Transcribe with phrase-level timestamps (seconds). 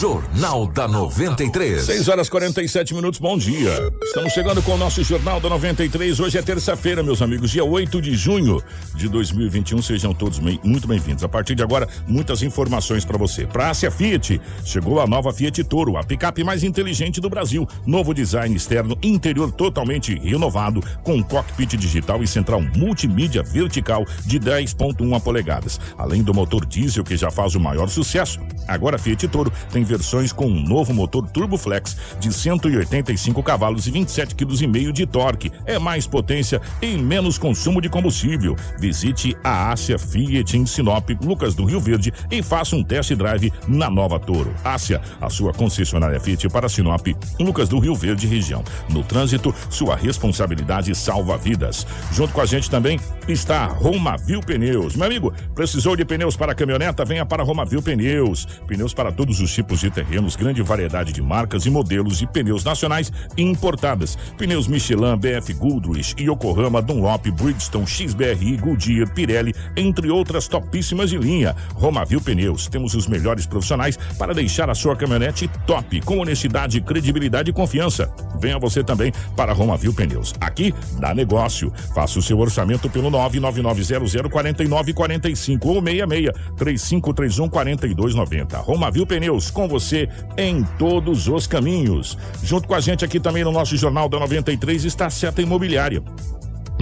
[0.00, 1.82] Jornal da 93.
[1.84, 3.90] 6 horas 47 minutos, bom dia.
[4.02, 6.20] Estamos chegando com o nosso Jornal da 93.
[6.20, 8.62] Hoje é terça-feira, meus amigos, dia 8 de junho
[8.94, 9.80] de 2021.
[9.80, 11.24] Sejam todos bem- muito bem-vindos.
[11.24, 13.46] A partir de agora, muitas informações para você.
[13.46, 17.66] Pra Ásia Fiat, chegou a nova Fiat Toro, a picape mais inteligente do Brasil.
[17.86, 25.18] Novo design externo, interior totalmente renovado, com cockpit digital e central multimídia vertical de 10,1
[25.20, 25.80] polegadas.
[25.96, 28.38] Além do motor diesel que já faz o maior sucesso.
[28.68, 33.86] Agora a Fiat Toro tem versões com um novo motor Turbo Flex de 185 cavalos
[33.86, 35.50] e 27,5 kg de torque.
[35.64, 38.56] É mais potência e menos consumo de combustível.
[38.78, 43.52] Visite a Ásia Fiat em Sinop, Lucas do Rio Verde e faça um test drive
[43.66, 44.54] na nova Toro.
[44.64, 47.06] Ásia, a sua concessionária Fiat para Sinop,
[47.38, 48.62] Lucas do Rio Verde região.
[48.88, 51.86] No trânsito, sua responsabilidade salva vidas.
[52.12, 52.98] Junto com a gente também
[53.28, 54.96] está a Romavil Pneus.
[54.96, 57.04] Meu amigo, precisou de pneus para caminhoneta?
[57.04, 58.46] Venha para Romavil Pneus.
[58.66, 62.64] Pneus para todos os tipos de terrenos, grande variedade de marcas e modelos de pneus
[62.64, 64.16] nacionais e importadas.
[64.36, 71.54] Pneus Michelin, BF Goodrich, Yokohama, Dunlop, Bridgestone, XBRI, Goodyear, Pirelli, entre outras topíssimas de linha.
[71.74, 77.50] Romavil Pneus, temos os melhores profissionais para deixar a sua caminhonete top, com honestidade, credibilidade
[77.50, 78.10] e confiança.
[78.40, 80.34] Venha você também para Romavil Pneus.
[80.40, 81.72] Aqui dá negócio.
[81.94, 88.58] Faça o seu orçamento pelo 999004945 ou 66 3531 4290.
[88.58, 92.16] Romavil Pneus, com você em todos os caminhos.
[92.42, 96.02] Junto com a gente aqui também no nosso Jornal da 93 está a Seta Imobiliária.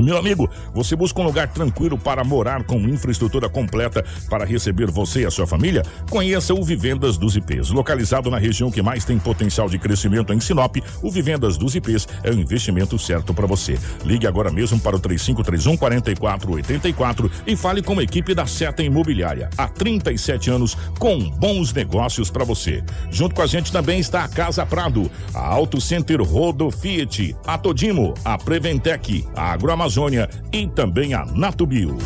[0.03, 5.21] Meu amigo, você busca um lugar tranquilo para morar com infraestrutura completa para receber você
[5.21, 5.83] e a sua família?
[6.11, 7.71] Conheça o Vivendas dos IPs.
[7.71, 12.09] Localizado na região que mais tem potencial de crescimento em Sinop, o Vivendas dos IPs
[12.25, 13.79] é o investimento certo para você.
[14.05, 19.49] Ligue agora mesmo para o 3531 4484 e fale com a equipe da Seta Imobiliária.
[19.57, 22.83] Há 37 anos com bons negócios para você.
[23.11, 27.57] Junto com a gente também está a Casa Prado, a Auto Center Rodo Fiat, a
[27.57, 31.97] Todimo, a Preventec, a Agroamazônia e também a Natubio.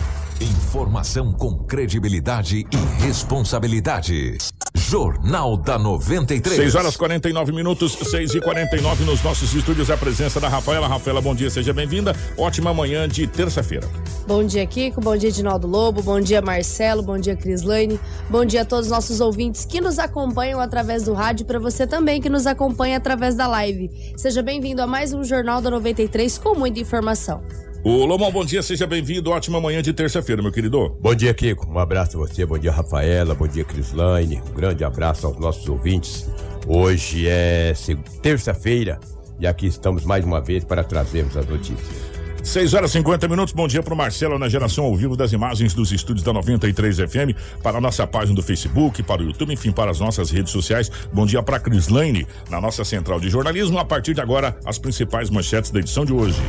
[0.41, 4.37] Informação com credibilidade e responsabilidade.
[4.75, 6.57] Jornal da 93.
[6.57, 9.91] 6 horas 49 minutos, 6 e 49 nos nossos estúdios.
[9.91, 10.89] A presença da Rafaela.
[10.89, 12.15] Rafaela, bom dia, seja bem-vinda.
[12.37, 13.89] Ótima manhã de terça-feira.
[14.27, 15.01] Bom dia, Kiko.
[15.01, 16.03] Bom dia, Edinaldo Lobo.
[16.03, 17.03] Bom dia, Marcelo.
[17.03, 18.01] Bom dia, Crislane.
[18.31, 21.87] Bom dia a todos os nossos ouvintes que nos acompanham através do rádio para você
[21.87, 23.91] também que nos acompanha através da live.
[24.17, 27.43] Seja bem-vindo a mais um Jornal da 93 com muita informação.
[27.85, 29.31] Ô, Lomão, bom dia, seja bem-vindo.
[29.31, 30.97] Ótima manhã de terça-feira, meu querido.
[31.01, 31.71] Bom dia, Kiko.
[31.71, 34.43] Um abraço a você, bom dia, Rafaela, bom dia, Crislaine.
[34.51, 36.29] Um grande abraço aos nossos ouvintes.
[36.67, 37.73] Hoje é
[38.21, 38.99] terça-feira
[39.39, 42.09] e aqui estamos mais uma vez para trazermos as notícias.
[42.43, 43.55] 6 horas e 50 minutos.
[43.55, 46.97] Bom dia para o Marcelo na geração ao vivo das imagens dos estúdios da 93
[46.97, 50.51] FM, para a nossa página do Facebook, para o YouTube, enfim, para as nossas redes
[50.51, 50.91] sociais.
[51.13, 53.79] Bom dia para a Crislaine na nossa central de jornalismo.
[53.79, 56.41] A partir de agora, as principais manchetes da edição de hoje.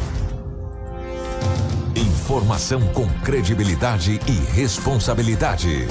[2.29, 5.87] Informação com credibilidade e responsabilidade.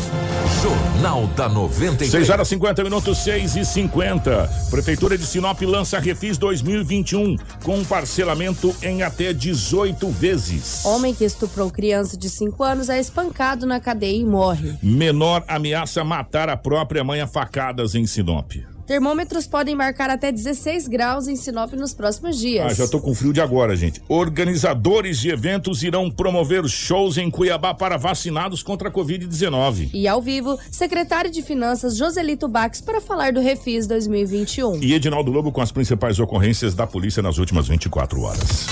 [0.62, 2.12] Jornal da 93.
[2.12, 4.48] 6 horas 50 minutos, 6 e 50.
[4.70, 10.84] Prefeitura de Sinop lança Refis 2021 com parcelamento em até 18 vezes.
[10.84, 14.78] Homem que estuprou criança de 5 anos é espancado na cadeia e morre.
[14.80, 18.52] Menor ameaça matar a própria mãe a facadas em Sinop.
[18.88, 22.72] Termômetros podem marcar até 16 graus em Sinop nos próximos dias.
[22.72, 24.00] Ah, já tô com frio de agora, gente.
[24.08, 29.90] Organizadores de eventos irão promover shows em Cuiabá para vacinados contra a Covid-19.
[29.92, 34.82] E ao vivo, secretário de Finanças Joselito Bax para falar do Refis 2021.
[34.82, 38.66] E Edinaldo Lobo com as principais ocorrências da polícia nas últimas 24 horas.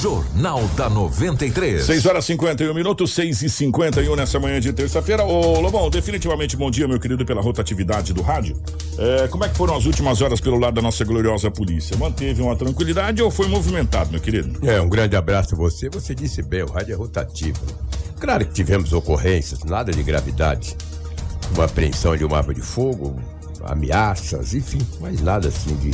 [0.00, 1.82] Jornal da 93.
[1.82, 5.24] 6 horas 51 minutos, 6 e 51 nessa manhã de terça-feira.
[5.24, 8.56] Ô, Lobão, definitivamente bom dia, meu querido, pela rotatividade do rádio.
[8.96, 11.96] É, como é que foram as últimas horas pelo lado da nossa gloriosa polícia?
[11.96, 14.64] Manteve uma tranquilidade ou foi movimentado, meu querido?
[14.64, 15.88] É, um grande abraço a você.
[15.88, 17.60] Você disse bem, o rádio é rotativo.
[18.20, 20.76] Claro que tivemos ocorrências, nada de gravidade.
[21.56, 23.20] Uma apreensão de uma arma de fogo,
[23.64, 25.90] ameaças, enfim, mas nada assim de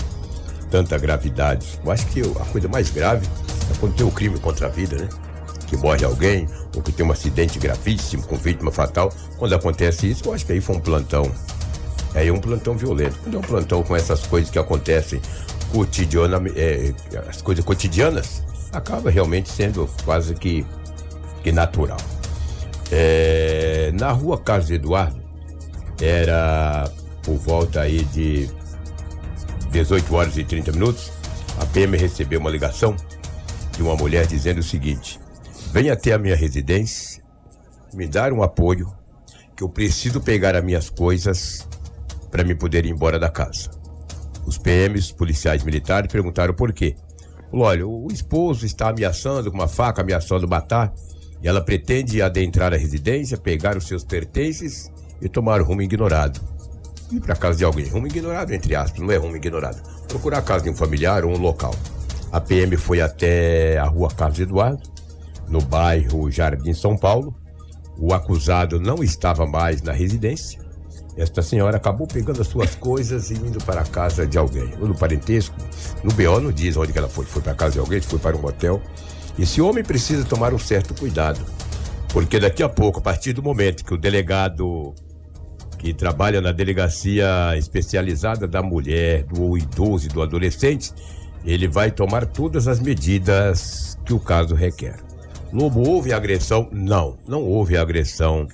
[0.74, 1.78] tanta gravidade.
[1.84, 3.24] Eu acho que a coisa mais grave
[3.70, 5.08] é quando tem um crime contra a vida, né?
[5.68, 9.12] Que morre alguém, ou que tem um acidente gravíssimo com vítima fatal.
[9.38, 11.30] Quando acontece isso, eu acho que aí foi um plantão.
[12.12, 13.16] Aí é um plantão violento.
[13.22, 15.22] Quando é um plantão com essas coisas que acontecem
[15.70, 16.92] cotidianamente, é,
[17.28, 18.42] as coisas cotidianas,
[18.72, 20.66] acaba realmente sendo quase que,
[21.44, 21.98] que natural.
[22.90, 25.22] É, na rua Carlos Eduardo,
[26.02, 26.90] era
[27.22, 28.50] por volta aí de
[29.74, 31.10] 18 horas e 30 minutos,
[31.58, 32.94] a PM recebeu uma ligação
[33.72, 35.18] de uma mulher dizendo o seguinte:
[35.72, 37.20] venha até a minha residência,
[37.92, 38.94] me dar um apoio,
[39.56, 41.68] que eu preciso pegar as minhas coisas
[42.30, 43.68] para me poder ir embora da casa.
[44.46, 46.94] Os PMs, policiais militares, perguntaram por quê.
[47.52, 50.94] Olha, o esposo está ameaçando com uma faca, ameaçando matar,
[51.42, 54.88] e ela pretende adentrar a residência, pegar os seus pertences
[55.20, 56.53] e tomar rumo ignorado.
[57.14, 59.80] Ir para casa de alguém, rumo ignorado, entre aspas, não é rumo ignorado.
[60.08, 61.72] Procurar a casa de um familiar ou um local.
[62.32, 64.82] A PM foi até a rua Carlos Eduardo,
[65.48, 67.32] no bairro Jardim São Paulo.
[67.96, 70.60] O acusado não estava mais na residência.
[71.16, 74.74] Esta senhora acabou pegando as suas coisas e indo para a casa de alguém.
[74.80, 75.54] Ou no parentesco,
[76.02, 77.26] no BO não diz onde que ela foi.
[77.26, 78.82] Foi para a casa de alguém, foi para um hotel.
[79.38, 81.38] Esse homem precisa tomar um certo cuidado.
[82.12, 84.92] Porque daqui a pouco, a partir do momento que o delegado
[85.84, 87.28] que trabalha na delegacia
[87.58, 90.90] especializada da mulher, do idoso e do adolescente,
[91.44, 94.96] ele vai tomar todas as medidas que o caso requer.
[95.52, 96.70] Lobo, houve agressão?
[96.72, 98.48] Não, não houve agressão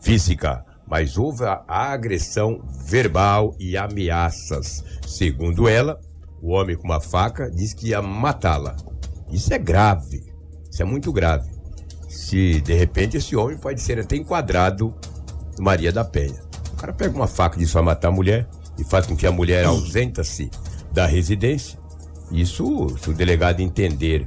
[0.00, 4.82] física, mas houve a agressão verbal e ameaças.
[5.06, 6.00] Segundo ela,
[6.42, 8.74] o homem com uma faca diz que ia matá-la.
[9.30, 10.24] Isso é grave,
[10.68, 11.48] isso é muito grave.
[12.08, 14.92] Se de repente esse homem pode ser até enquadrado
[15.60, 16.45] Maria da Penha.
[16.76, 18.46] O cara pega uma faca e diz matar a mulher
[18.78, 20.50] e faz com que a mulher ausenta-se
[20.92, 21.78] da residência.
[22.30, 24.26] Isso, se o delegado entender,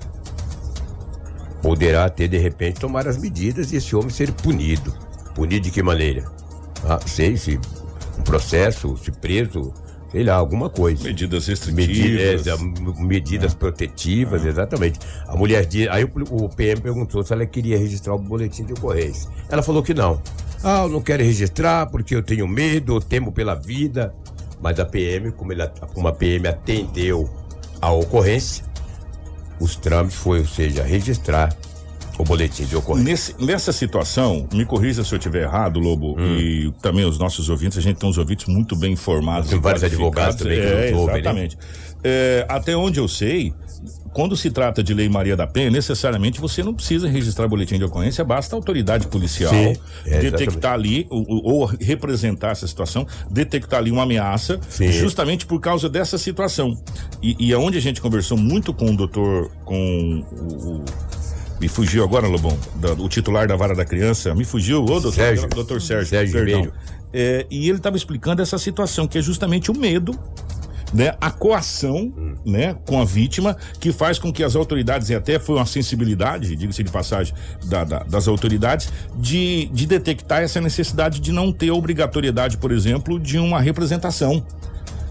[1.62, 4.92] poderá até de repente tomar as medidas e esse homem ser punido.
[5.36, 6.25] Punido de que maneira?
[6.84, 7.60] Ah, sei se
[8.18, 9.72] um processo, se preso,
[10.12, 11.04] sei lá, alguma coisa.
[11.04, 13.00] Medidas Medidas, restritivas.
[13.00, 15.00] medidas protetivas, exatamente.
[15.28, 18.74] A mulher diz, aí o, o PM perguntou se ela queria registrar o boletim de
[18.74, 19.30] ocorrência.
[19.50, 20.22] Ela falou que não.
[20.64, 24.14] Ah, eu não quero registrar porque eu tenho medo, eu temo pela vida.
[24.62, 27.30] Mas a PM, como, ele, como a PM atendeu
[27.82, 28.66] a ocorrência,
[29.60, 31.56] os trâmites foi, ou seja, registrar
[32.19, 33.10] o boletim de ocorrência.
[33.12, 36.38] Nesse- nessa situação, me corrija se eu estiver errado, Lobo, Hum.
[36.38, 39.50] e também os nossos ouvintes, a gente tem uns ouvintes muito bem informados.
[39.50, 41.19] Tem vários advogados também que é, nos ouvem, né?
[41.21, 41.57] Exatamente.
[42.04, 43.54] É, até onde eu sei,
[44.13, 47.83] quando se trata de Lei Maria da Penha, necessariamente você não precisa registrar boletim de
[47.86, 49.75] ocorrência, basta a autoridade policial Sim,
[50.06, 54.92] é, detectar ali, ou, ou representar essa situação, detectar ali uma ameaça, Sim.
[54.92, 56.77] justamente por causa dessa situação.
[57.22, 60.86] E, e é onde a gente conversou muito com o doutor, com o- o
[61.60, 65.14] me fugiu agora, Lobão, da- o titular da vara da criança, me fugiu, ô doutor
[65.14, 65.48] Sérgio.
[65.50, 66.72] doutor Sérgio, Sérgio perdão.
[67.14, 70.18] É, e ele estava explicando essa situação, que é justamente o medo,
[70.94, 72.12] né, a coação,
[72.46, 76.56] né, com a vítima, que faz com que as autoridades, e até foi uma sensibilidade,
[76.56, 77.34] diga-se de passagem,
[77.66, 83.20] da- da- das autoridades, de, de detectar essa necessidade de não ter obrigatoriedade, por exemplo,
[83.20, 84.44] de uma representação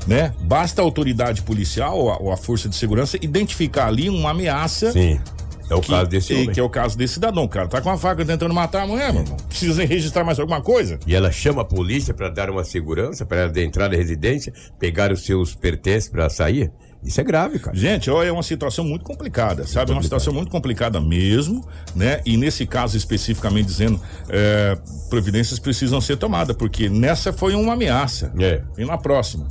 [0.07, 0.33] né?
[0.41, 4.91] Basta a autoridade policial ou a, ou a força de segurança identificar ali uma ameaça.
[4.91, 5.21] Sim,
[5.71, 6.53] é o que, caso desse homem.
[6.53, 7.69] que é o caso desse cidadão, cara.
[7.69, 9.37] Tá com uma faca tentando matar a mulher, meu irmão.
[9.49, 10.99] Precisa registrar mais alguma coisa?
[11.07, 15.13] E ela chama a polícia para dar uma segurança, para ela entrar na residência, pegar
[15.13, 16.73] os seus pertences para sair.
[17.03, 17.77] Isso é grave, cara.
[17.77, 19.93] Gente, olha, é uma situação muito complicada, sabe?
[19.93, 21.65] É uma situação muito complicada mesmo,
[21.95, 22.21] né?
[22.27, 24.77] E nesse caso especificamente dizendo, é,
[25.09, 28.33] providências precisam ser tomadas, porque nessa foi uma ameaça.
[28.39, 28.63] É.
[28.77, 29.47] E na próxima.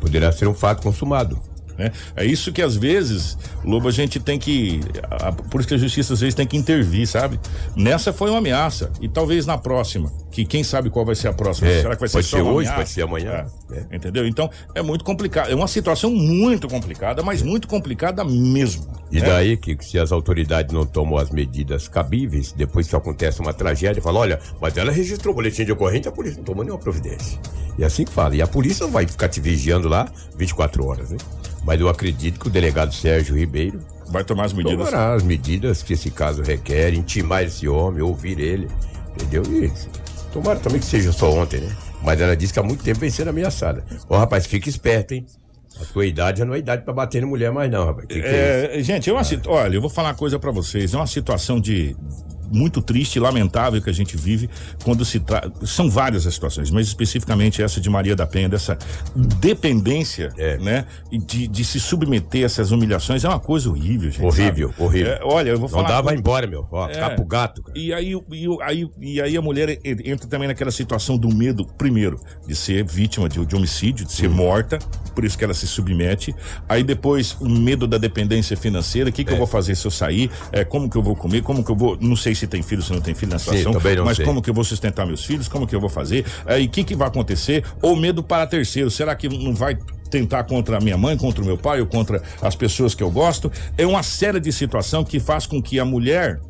[0.00, 1.49] Poderá ser um fato consumado.
[1.80, 1.92] Né?
[2.14, 4.80] É isso que às vezes, Lobo, a gente tem que.
[5.10, 7.40] a- por isso que a justiça às vezes tem que intervir, sabe?
[7.74, 8.90] Nessa foi uma ameaça.
[9.00, 11.68] E talvez na próxima, que quem sabe qual vai ser a próxima?
[11.68, 12.74] É, Será que vai ser pode ser hoje, ameaça?
[12.76, 13.46] pode ser amanhã.
[13.72, 14.26] É, Entendeu?
[14.26, 15.50] Então é muito complicado.
[15.50, 18.86] É uma situação muito complicada, mas muito complicada mesmo.
[19.10, 19.26] E né?
[19.26, 24.00] daí que se as autoridades não tomam as medidas cabíveis, depois que acontece uma tragédia,
[24.02, 27.38] fala, olha, mas ela registrou o boletim de ocorrência, a polícia não tomou nenhuma providência.
[27.78, 28.36] E é assim que fala.
[28.36, 31.16] E a polícia não vai ficar te vigiando lá 24 horas, né?
[31.70, 34.76] Mas eu acredito que o delegado Sérgio Ribeiro Vai tomar as medidas.
[34.76, 38.68] tomará as medidas que esse caso requer, intimar esse homem, ouvir ele,
[39.14, 39.44] entendeu?
[39.44, 39.72] E
[40.32, 41.76] tomara também que seja só ontem, né?
[42.02, 43.84] Mas ela disse que há muito tempo vem sendo ameaçada.
[44.08, 45.24] Ô, rapaz, fica esperto, hein?
[45.80, 48.08] A tua idade já não é idade pra bater em mulher mais não, rapaz.
[48.08, 48.80] Que que é?
[48.80, 49.48] É, gente, é uma situ...
[49.48, 50.92] olha, eu vou falar uma coisa pra vocês.
[50.92, 51.96] É uma situação de,
[52.50, 54.48] muito triste e lamentável que a gente vive
[54.84, 55.52] quando se trata.
[55.66, 58.76] São várias as situações, mas especificamente essa de Maria da Penha, dessa
[59.40, 60.56] dependência, É.
[60.58, 60.84] né?
[61.10, 64.24] De, de se submeter a essas humilhações é uma coisa horrível, gente.
[64.24, 64.82] Horrível, sabe?
[64.82, 65.12] horrível.
[65.12, 65.88] É, olha, eu vou Não falar.
[65.88, 66.66] dá, vai embora, meu.
[66.70, 66.94] Ó, É.
[66.94, 67.78] capo gato, cara.
[67.78, 72.20] E aí, e, aí, e aí a mulher entra também naquela situação do medo, primeiro,
[72.46, 74.78] de ser vítima de, de homicídio, de ser morta,
[75.14, 76.34] por isso que ela se submete.
[76.68, 79.90] Aí depois o medo da dependência financeira, o que, que eu vou fazer se eu
[79.90, 80.30] sair?
[80.52, 81.42] É, como que eu vou comer?
[81.42, 81.96] Como que eu vou.
[82.00, 84.26] Não sei se tem filho, se não tem filho na situação, não mas sei.
[84.26, 85.48] como que eu vou sustentar meus filhos?
[85.48, 86.24] Como que eu vou fazer?
[86.46, 87.64] Aí o que, que vai acontecer?
[87.82, 88.90] Ou medo para terceiro.
[88.90, 89.78] Será que não vai
[90.10, 93.10] tentar contra a minha mãe, contra o meu pai ou contra as pessoas que eu
[93.10, 93.50] gosto?
[93.78, 96.40] É uma série de situação que faz com que a mulher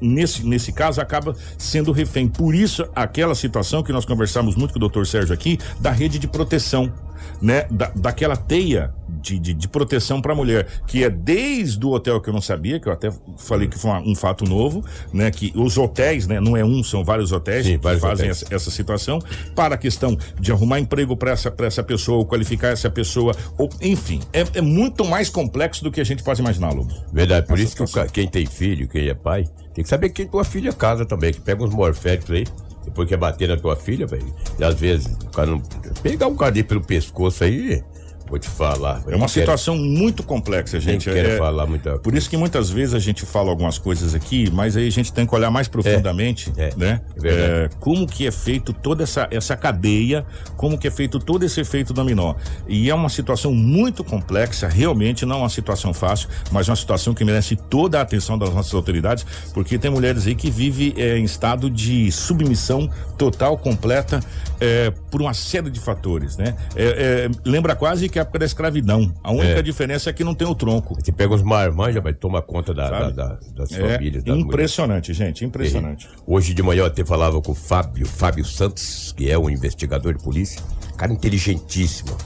[0.00, 2.28] nesse, nesse caso, acaba sendo refém.
[2.28, 6.18] Por isso, aquela situação que nós conversamos muito com o doutor Sérgio aqui, da rede
[6.18, 6.92] de proteção,
[7.40, 7.66] né?
[7.70, 12.20] Da, daquela teia de, de, de proteção para a mulher, que é desde o hotel
[12.20, 15.30] que eu não sabia, que eu até falei que foi uma- um fato novo, né?
[15.30, 16.40] Que os hotéis, né?
[16.40, 18.42] Não é um, são vários hotéis Sim, que vários fazem hotéis.
[18.42, 19.18] essa, essa situação,
[19.54, 23.34] para a questão de arrumar emprego para essa, pra essa pessoa, ou qualificar essa pessoa,
[23.58, 26.92] ou, enfim, é, é muito mais complexo do que a gente pode imaginar, Lobo.
[27.12, 28.12] Verdade, por Essa isso que o situação.
[28.12, 29.44] quem tem filho, quem é pai,
[29.74, 32.44] tem que saber quem tua filha casa também, que pega uns morféticos aí,
[32.84, 34.34] depois quer bater na tua filha, velho.
[34.60, 35.60] Às vezes o cara não.
[36.02, 37.82] Pegar um ali pelo pescoço aí,
[38.26, 39.02] vou te falar.
[39.06, 41.06] É uma situação muito complexa, gente.
[41.06, 44.14] Nem quero É- falar muita Por isso que muitas vezes a gente fala algumas coisas
[44.14, 47.00] aqui, mas aí a gente tem que olhar mais profundamente, é, né?
[47.22, 47.28] é.
[47.28, 50.24] É, como que é feito toda essa, essa cadeia,
[50.56, 52.34] como que é feito todo esse efeito dominó.
[52.66, 57.14] E é uma situação muito complexa, realmente não é uma situação fácil, mas uma situação
[57.14, 61.18] que merece toda a atenção das nossas autoridades, porque tem mulheres aí que vivem é,
[61.18, 64.20] em estado de submissão total, completa,
[64.60, 66.56] é, por uma série de fatores, né?
[66.74, 69.12] É, é, lembra quase que a época da escravidão.
[69.22, 69.62] A única É.
[69.62, 70.94] diferença é que não tem o tronco.
[70.94, 74.22] Você pega uns marmanjos, vai tomar conta da, da- da- das É famílias.
[74.24, 76.08] das impressionante, gente, impressionante.
[76.26, 80.14] Hoje de manhã eu até falava com o Fábio, Fábio Santos, que é um investigador
[80.14, 80.60] de polícia.
[80.96, 82.16] Cara inteligentíssimo.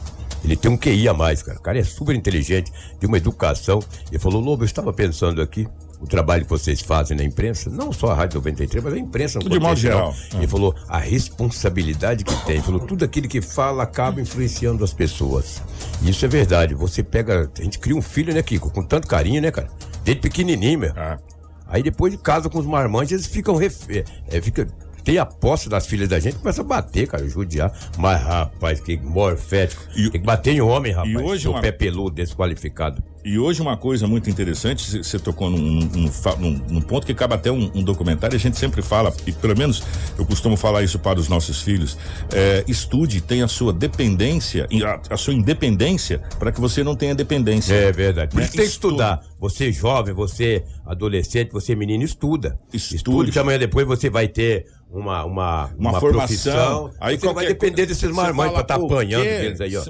[0.44, 1.58] Ele tem um QI a mais, cara.
[1.58, 3.80] O cara é super inteligente, de uma educação.
[4.08, 5.66] Ele falou, Lobo, eu estava pensando aqui,
[6.00, 9.38] o trabalho que vocês fazem na imprensa, não só a Rádio 93, mas a imprensa
[9.38, 10.14] no Tudo de modo geral.
[10.34, 12.56] Ele falou, a responsabilidade que tem.
[12.56, 15.62] Ele falou, tudo aquilo que fala acaba influenciando as pessoas.
[16.02, 16.74] E isso é verdade.
[16.74, 19.68] Você pega, a gente cria um filho, né, Kiko, com tanto carinho, né, cara?
[20.04, 20.92] Desde pequenininho, meu.
[20.96, 21.18] Ah.
[21.66, 23.56] Aí depois de casa com os marmantes, eles ficam.
[23.56, 23.88] Ref...
[23.90, 24.66] É, é, fica...
[25.08, 27.72] Tem a posse das filhas da gente, começa a bater, cara, judiar.
[27.96, 29.82] Mas, rapaz, que morfético.
[29.96, 31.16] E- Tem que bater em homem, rapaz.
[31.16, 33.02] hoje seu uma- pé peludo, desqualificado.
[33.24, 37.34] E hoje uma coisa muito interessante, você- tocou num, num, num- num ponto que cabe
[37.34, 39.82] até um, um documentário, a gente sempre fala, e pelo menos
[40.18, 41.96] eu costumo falar isso para os nossos filhos,
[42.32, 46.94] é, estude, tenha a sua dependência, e a, a sua independência, para que você não
[46.94, 47.72] tenha dependência.
[47.74, 48.30] É verdade.
[48.32, 48.44] Por Né?
[48.44, 48.92] isso tem que Estuda.
[48.94, 49.20] estudar.
[49.40, 52.58] Você jovem, você adolescente, você menino, estuda.
[52.72, 52.96] Estude.
[52.96, 56.90] Estude, que amanhã depois você vai ter uma, uma, Uma, formação.
[56.98, 59.84] Aí você não vai depender desses marmanjos pra estar tá apanhando deles aí, ó.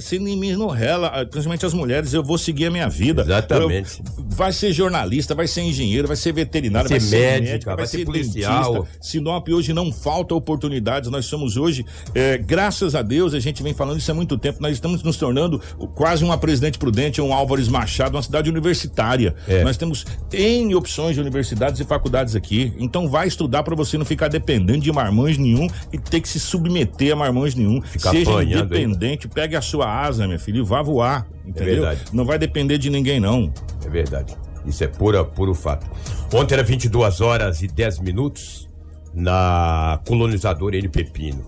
[0.00, 3.22] Se nem me enrela, principalmente as mulheres, eu vou seguir a minha vida.
[3.22, 4.00] Exatamente.
[4.00, 7.52] Eu- vai ser jornalista, vai ser engenheiro, vai ser veterinário, Vai vai ser ser, médica,
[7.52, 8.72] médica, vai ser policial.
[8.74, 8.98] dentista.
[9.00, 11.10] Sinop hoje não falta oportunidades.
[11.10, 14.60] Nós somos hoje, é, graças a Deus, a gente vem falando isso há muito tempo.
[14.60, 15.60] Nós estamos nos tornando
[15.94, 19.34] quase uma Presidente Prudente, um Álvares Machado, uma cidade universitária.
[19.46, 19.62] É.
[19.64, 22.72] Nós temos N opções de universidades e faculdades aqui.
[22.78, 26.40] Então vai estudar para você não ficar dependendo de marmanjo nenhum e ter que se
[26.40, 27.80] submeter a marmanjo nenhum.
[27.80, 28.82] Ficar Seja apanhando aí.
[28.82, 31.26] independente, pegue a sua asa, minha filha, e vá voar.
[31.46, 31.82] Entendeu?
[31.82, 32.00] verdade.
[32.12, 33.52] não vai depender de ninguém, não.
[33.84, 34.36] É verdade.
[34.66, 35.86] Isso é pura, puro fato.
[36.32, 38.68] Ontem era 22 horas e 10 minutos
[39.14, 41.44] na colonizadora N Pepino.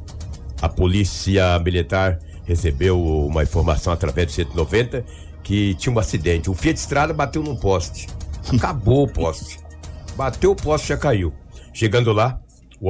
[0.60, 5.04] A polícia militar recebeu uma informação através do 190
[5.42, 6.50] que tinha um acidente.
[6.50, 8.06] Um Fiat Estrada bateu num poste.
[8.52, 9.58] Acabou o poste.
[10.16, 11.32] Bateu o poste já caiu.
[11.72, 12.40] Chegando lá,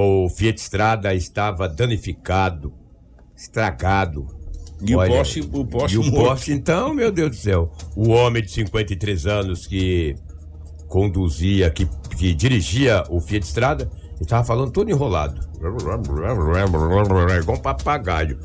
[0.03, 2.73] o Fiat Estrada estava danificado,
[3.37, 4.27] estragado.
[4.83, 7.73] E o poste- o poste e o poste, então, meu Deus do céu.
[7.95, 10.17] O homem de 53 anos que
[10.89, 11.87] conduzia, que,
[12.17, 13.89] que dirigia o Fiat Estrada,
[14.21, 15.41] estava falando todo enrolado.
[17.41, 18.39] Igual um papagaio.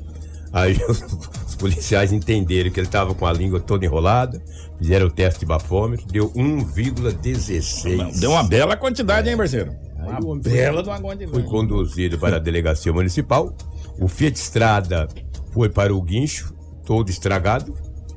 [0.53, 1.01] Aí os,
[1.47, 4.41] os policiais entenderam que ele estava com a língua toda enrolada,
[4.77, 8.19] fizeram o teste de bafômetro, deu 1,16.
[8.19, 9.73] Deu uma bela quantidade, hein, parceiro?
[10.09, 10.83] Uma homem bela
[11.31, 13.55] foi conduzido para a delegacia municipal.
[13.99, 15.07] O Fiat Estrada
[15.51, 16.53] foi para o guincho,
[16.85, 17.73] todo estragado.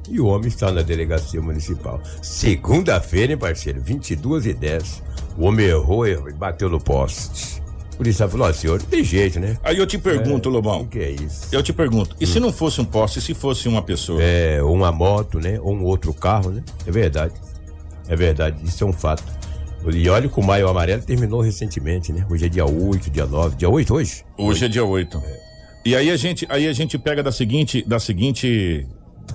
[0.08, 2.00] E o homem está na delegacia municipal.
[2.20, 3.80] Segunda-feira, hein, parceiro?
[3.80, 5.02] 22 e 10.
[5.38, 7.62] O homem errou e bateu no poste.
[7.94, 9.56] O policial falou: Ó, senhor, não tem jeito, né?
[9.62, 10.82] Aí eu te pergunto, Lobão.
[10.82, 11.46] O que é isso?
[11.52, 14.20] Eu te pergunto, e se não fosse um poste, e se fosse uma pessoa?
[14.20, 15.60] É, ou uma moto, né?
[15.60, 16.64] Ou um outro carro, né?
[16.86, 17.34] É verdade.
[18.08, 19.22] É verdade, isso é um fato.
[19.90, 22.24] E olha que o Maio Amarelo terminou recentemente, né?
[22.30, 23.56] Hoje é dia 8, dia 9.
[23.56, 24.24] Dia 8 hoje?
[24.38, 25.22] Hoje é dia 8.
[25.84, 28.86] E aí a gente, aí a gente pega da seguinte, da seguinte,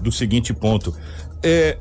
[0.02, 0.96] do seguinte ponto.
[1.44, 1.78] É,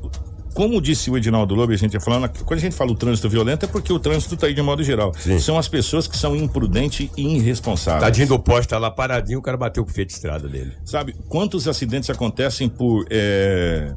[0.53, 3.29] como disse o Edinaldo Lobo, a gente ia falando, quando a gente fala o trânsito
[3.29, 5.13] violento é porque o trânsito tá aí de modo geral.
[5.13, 5.39] Sim.
[5.39, 8.03] São as pessoas que são imprudentes e irresponsáveis.
[8.03, 10.73] Tadinho do poste, tá lá paradinho, o cara bateu com o feio de estrada dele.
[10.83, 13.93] Sabe, quantos acidentes acontecem por é,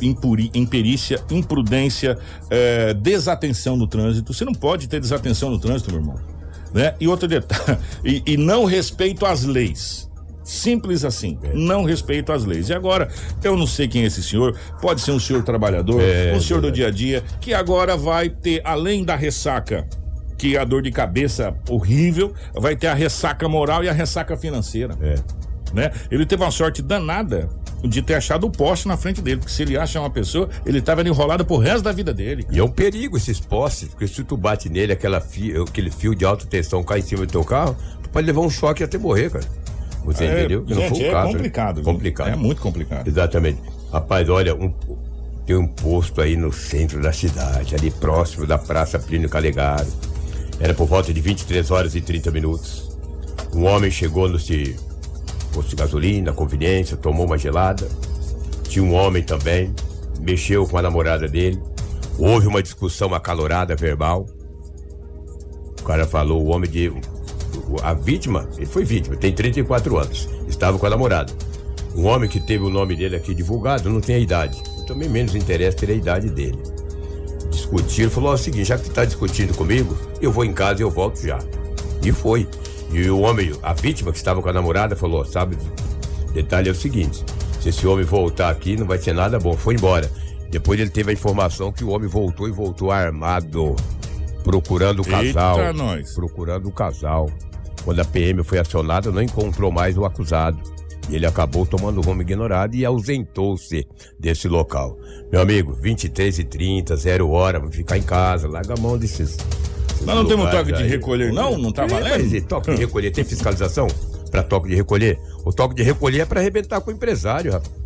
[0.00, 4.32] impuri, imperícia, imprudência, é, desatenção no trânsito?
[4.32, 6.16] Você não pode ter desatenção no trânsito, meu irmão.
[6.72, 6.94] Né?
[7.00, 10.08] E outro detalhe, e, e não respeito às leis.
[10.42, 12.68] Simples assim, não respeito às leis.
[12.70, 13.08] E agora,
[13.42, 16.60] eu não sei quem é esse senhor, pode ser um senhor trabalhador, É, um senhor
[16.60, 19.86] do dia a dia, que agora vai ter, além da ressaca,
[20.36, 24.36] que é a dor de cabeça horrível, vai ter a ressaca moral e a ressaca
[24.36, 25.14] financeira É.
[25.74, 25.92] né?
[26.10, 27.48] Ele teve uma sorte danada
[27.82, 30.80] de ter achado o poste na frente dele, porque se ele acha uma pessoa, ele
[30.82, 32.46] tava enrolado pro resto da vida dele.
[32.50, 36.14] E é um perigo esses postes, porque se tu bate nele, aquela fio, aquele fio
[36.14, 38.98] de alta tensão cai em cima do teu carro, tu pode levar um choque até
[38.98, 39.44] morrer, cara.
[40.04, 40.64] Você É, entendeu?
[40.66, 41.22] Gente, é né?
[41.32, 41.84] complicado, viu?
[41.84, 42.28] Complicado.
[42.28, 43.06] É muito complicado.
[43.08, 43.60] Exatamente.
[43.92, 44.72] Rapaz, olha, um-
[45.46, 49.86] tem um posto aí no centro da cidade, ali próximo da Praça Plínio Calegaro.
[50.60, 52.90] Era por volta de 23 horas e 30 minutos.
[53.54, 54.76] Um homem chegou no se-
[55.52, 57.88] posto de gasolina, conveniência, tomou uma gelada.
[58.64, 59.74] Tinha um homem também,
[60.20, 61.60] mexeu com a namorada dele.
[62.18, 64.26] Houve uma discussão acalorada verbal.
[65.80, 66.92] O cara falou, o homem de.
[67.82, 71.32] A vítima, ele foi vítima, tem 34 anos, estava com a namorada.
[71.94, 74.62] Um homem que teve o nome dele aqui divulgado não tem a idade.
[74.86, 76.58] Também menos interessa ter a idade dele.
[77.50, 80.80] Discutiram, falou: é o seguinte, já que tu tá discutindo comigo, eu vou em casa
[80.80, 81.38] e eu volto já.
[82.02, 82.48] E foi.
[82.92, 85.56] E o homem, a vítima que estava com a namorada, falou: sabe,
[86.32, 87.24] detalhe é o seguinte:
[87.60, 89.56] se esse homem voltar aqui, não vai ser nada bom.
[89.56, 90.10] Foi embora.
[90.50, 93.76] Depois ele teve a informação que o homem voltou e voltou armado,
[94.42, 95.60] procurando o casal.
[95.60, 96.14] Eita, nós.
[96.14, 97.30] Procurando o casal.
[97.84, 100.60] Quando a PM foi acionada, não encontrou mais o acusado.
[101.08, 103.86] E ele acabou tomando rumo ignorado e ausentou-se
[104.18, 104.98] desse local.
[105.30, 109.36] Meu amigo, 23 e 30, zero hora, vou ficar em casa, larga a mão desses.
[110.04, 111.58] Mas não temos lugares toque de recolher, não?
[111.58, 112.30] Não tá valendo?
[112.30, 113.86] mas toque de recolher, tem fiscalização
[114.30, 115.18] para toque de recolher?
[115.44, 117.80] O toque de recolher é para arrebentar com o empresário, rapaz.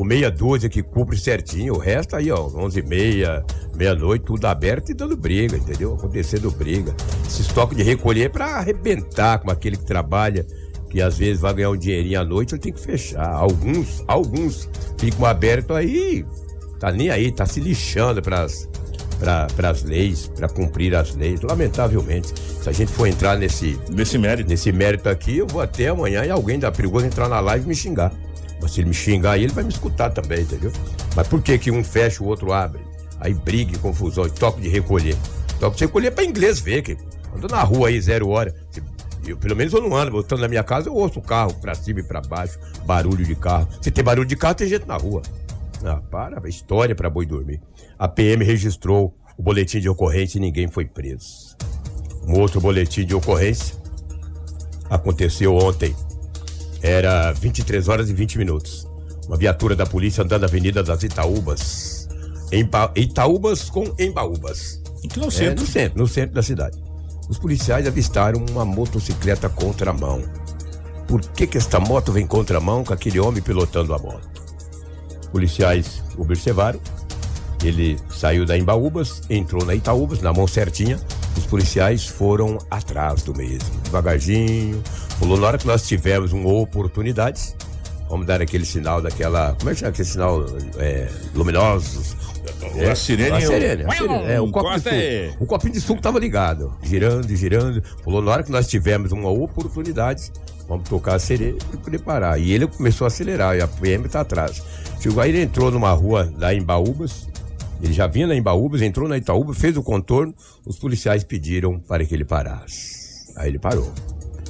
[0.00, 3.44] Com meia dúzia que cumpre certinho, o resto aí, ó, 11 e meia,
[3.76, 5.92] meia-noite, tudo aberto e dando briga, entendeu?
[5.92, 6.94] Acontecendo briga.
[7.26, 10.46] Esses toques de recolher é pra arrebentar com aquele que trabalha,
[10.88, 13.30] que às vezes vai ganhar um dinheirinho à noite, ele tem que fechar.
[13.30, 16.24] Alguns, alguns ficam abertos aí,
[16.78, 18.69] tá nem aí, tá se lixando pras,
[19.20, 21.40] pra, pras leis, pra cumprir as leis.
[21.42, 24.48] Lamentavelmente, se a gente for entrar nesse, Nesse mérito.
[24.50, 27.68] nesse mérito aqui, eu vou até amanhã e alguém da perigoso entrar na live e
[27.68, 28.12] me xingar.
[28.60, 30.72] Mas se ele me xingar ele vai me escutar também, entendeu?
[31.14, 32.80] Mas por que que um fecha, o outro abre?
[33.20, 35.16] Aí briga confusão, toque de recolher.
[35.60, 36.96] Toque de recolher é pra inglês ver, que
[37.36, 38.54] ando na rua aí zero hora.
[38.70, 38.82] Se-
[39.26, 41.74] Eu, pelo menos eu não ando, voltando na minha casa, eu ouço o carro pra
[41.74, 43.68] cima e pra baixo, barulho de carro.
[43.82, 45.20] Se tem barulho de carro, tem gente na rua.
[45.84, 47.60] Ah, para, história pra boi dormir.
[48.00, 51.54] A PM registrou o boletim de ocorrência e ninguém foi preso.
[52.26, 53.76] Um outro boletim de ocorrência
[54.88, 55.94] aconteceu ontem.
[56.80, 58.88] Era 23 horas e 20 minutos.
[59.26, 62.08] Uma viatura da polícia andando na Avenida das Itaúbas.
[62.50, 62.90] Emba...
[62.96, 64.80] Itaúbas com Embaúbas.
[65.04, 65.60] Aqui no É, centro.
[65.62, 66.82] no centro, no centro da cidade.
[67.28, 70.22] Os policiais avistaram uma motocicleta contramão.
[71.06, 74.26] Por que que esta moto vem contramão com aquele homem pilotando a moto?
[75.30, 76.80] Policiais observaram.
[77.62, 80.98] Ele saiu da Embaúbas, entrou na Itaúbas, na mão certinha.
[81.36, 84.82] Os policiais foram atrás do mesmo, devagarzinho.
[85.18, 87.54] Falou, na hora que nós tivermos uma oportunidade,
[88.08, 89.54] vamos dar aquele sinal daquela.
[89.58, 90.44] Como é que chama aquele sinal?
[90.78, 92.16] É, luminosos.
[92.90, 94.24] A sirene, A sirene, a sirene.
[94.32, 95.02] É, o copo de Encosta suco.
[95.02, 97.82] é- O copinho de suco tava ligado, girando, girando.
[98.02, 100.32] Falou, na hora que nós tivermos uma oportunidade,
[100.66, 102.38] vamos tocar a sirene e poder parar.
[102.40, 104.62] E ele começou a acelerar, e a PM tá atrás.
[105.00, 107.28] Chegou aí, ele entrou numa rua lá em Baúbas,
[107.82, 110.34] ele já vinha na Embaúbas, entrou na Itaúba, fez o contorno,
[110.66, 113.32] os policiais pediram para que ele parasse.
[113.36, 113.92] Aí ele parou.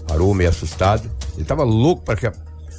[0.06, 1.08] Parou meio assustado.
[1.36, 2.32] Ele tava louco para que a,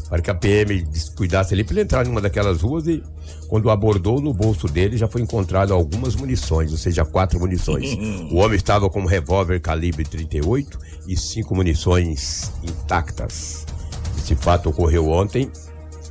[0.10, 3.02] para que a PM descuidasse ali para ele entrar numa daquelas ruas e
[3.48, 7.98] quando abordou no bolso dele já foi encontrado algumas munições, ou seja, quatro munições.
[8.30, 13.66] o homem estava com um revólver calibre 38 e cinco munições intactas.
[14.18, 15.50] Esse fato ocorreu ontem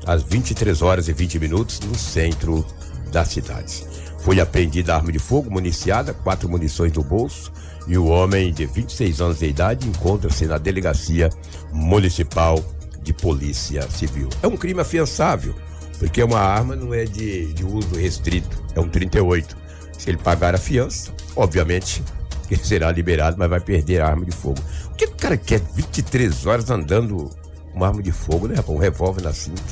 [0.07, 2.64] às 23 horas e 20 minutos no centro
[3.12, 3.85] da cidade.
[4.20, 7.52] Foi apreendida arma de fogo municiada, quatro munições no bolso,
[7.87, 11.30] e o homem de 26 anos de idade encontra-se na delegacia
[11.72, 12.62] municipal
[13.02, 14.28] de polícia civil.
[14.42, 15.54] É um crime afiançável,
[15.98, 19.56] porque uma arma não é de, de uso restrito, é um 38.
[19.98, 22.02] Se ele pagar a fiança, obviamente
[22.46, 24.59] que ele será liberado, mas vai perder a arma de fogo.
[24.87, 27.30] O que o cara quer 23 horas andando
[27.70, 28.56] com uma arma de fogo, né?
[28.66, 29.62] Um revólver na cinta.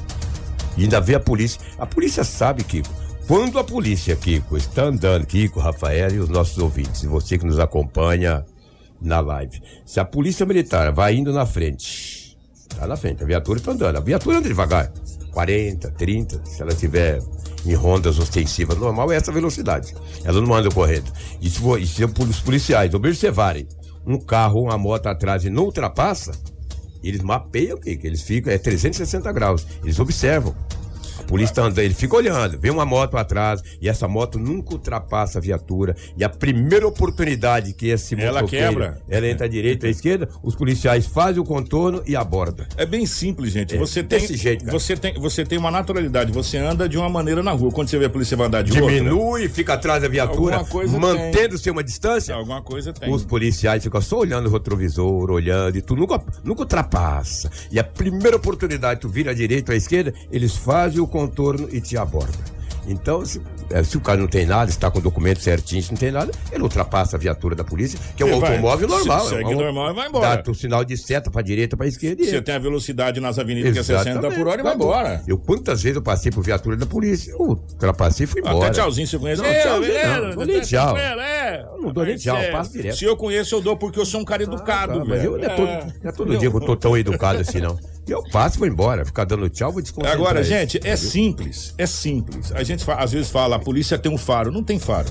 [0.77, 1.61] E ainda vê a polícia.
[1.77, 2.89] A polícia sabe, Kiko.
[3.29, 7.45] Quando a polícia, Kiko, está andando, Kiko, Rafael e os nossos ouvintes, e você que
[7.45, 8.43] nos acompanha
[9.03, 12.39] na live, se a polícia militar vai indo na frente,
[12.75, 14.91] tá na frente, a viatura está andando, a viatura anda devagar,
[15.31, 17.21] 40, 30, se ela tiver
[17.67, 19.95] em rondas ostensivas normal, é essa velocidade.
[20.25, 21.13] Ela não anda correndo.
[21.39, 23.69] E se, e se os policiais observarem
[24.07, 26.33] um carro uma moto atrás e não ultrapassa,
[27.03, 27.91] eles mapeiam o que?
[28.03, 29.67] Eles ficam, é 360 graus.
[29.83, 30.55] Eles observam.
[31.19, 34.73] A polícia tá andando, ele fica olhando, vê uma moto atrás e essa moto nunca
[34.73, 35.97] ultrapassa a viatura.
[36.17, 39.01] E a primeira oportunidade que esse Ela quebra.
[39.09, 42.67] Ela entra à direita à esquerda, os policiais fazem o contorno e abordam.
[42.77, 43.75] É bem simples, gente.
[43.75, 44.79] É, você tem, desse jeito, cara.
[44.79, 46.33] você tem, você tem uma naturalidade.
[46.33, 47.73] Você anda de uma maneira na rua.
[47.73, 50.65] Quando você vê a polícia vai andar de outra, Diminui, fica atrás da viatura,
[50.99, 52.35] mantendo-se uma distância.
[52.35, 53.13] alguma coisa tem.
[53.13, 57.51] Os policiais ficam só olhando o retrovisor, olhando e tu nunca, nunca ultrapassa.
[57.71, 61.69] E a primeira oportunidade, tu vira à direita ou à esquerda, eles fazem o contorno
[61.73, 62.59] e te abordam.
[62.91, 63.39] Então, se,
[63.71, 66.11] eh, se o cara não tem nada, está com o documento certinho, se não tem
[66.11, 69.21] nada, ele ultrapassa a viatura da polícia, que é um vai, automóvel normal.
[69.27, 70.37] se- é segue um- normal e vai embora.
[70.43, 73.75] Dá o sinal de seta pra direita, pra esquerda Você tem a velocidade nas avenidas
[73.75, 75.23] que é 60 Exatamente, por hora e vai embora.
[75.29, 78.57] Eu quantas vezes eu passei por viatura da polícia, eu ultrapassei e fui embora.
[78.69, 79.43] Até tchauzinho você conhece.
[79.43, 80.97] Não, É, beleza, não, nem tchau.
[80.97, 82.97] É, Eu não dou nem tchau, eu passo direto.
[82.97, 85.35] Se eu conheço, eu dou porque eu sou um cara educado, Ah, mas velho.
[85.35, 85.69] eu, não, é todo,
[86.03, 87.79] não é todo dia que eu tô tão educado assim, não.
[88.09, 89.05] Eu passo e vou embora.
[89.05, 90.15] Ficar dando tchau, vou desconcentrar.
[90.15, 92.51] Agora, gente, é simples, é simples.
[92.53, 94.51] A gente às vezes fala, a polícia tem um faro.
[94.51, 95.09] Não tem faro.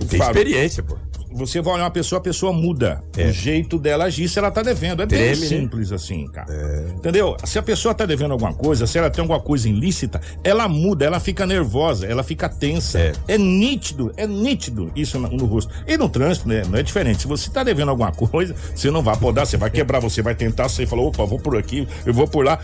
[0.00, 0.96] O Tem faro- experiência, pô.
[1.32, 3.02] Você vai olhar uma pessoa, a pessoa muda.
[3.16, 3.26] É.
[3.26, 5.02] O jeito dela agir se ela tá devendo.
[5.02, 5.46] É bem Treme, né?
[5.46, 6.52] simples assim, cara.
[6.94, 7.36] Entendeu?
[7.44, 11.04] Se a pessoa tá devendo alguma coisa, se ela tem alguma coisa ilícita, ela muda,
[11.04, 12.98] ela fica nervosa, ela fica tensa.
[12.98, 13.12] É.
[13.28, 15.72] É, nítido, é nítido isso no, no rosto.
[15.86, 16.62] E no trânsito, né?
[16.68, 17.22] Não é diferente.
[17.22, 20.34] Se você tá devendo alguma coisa, você não vai podar, você vai quebrar, você vai
[20.34, 22.58] tentar, você fala, opa, vou por aqui, eu vou por lá.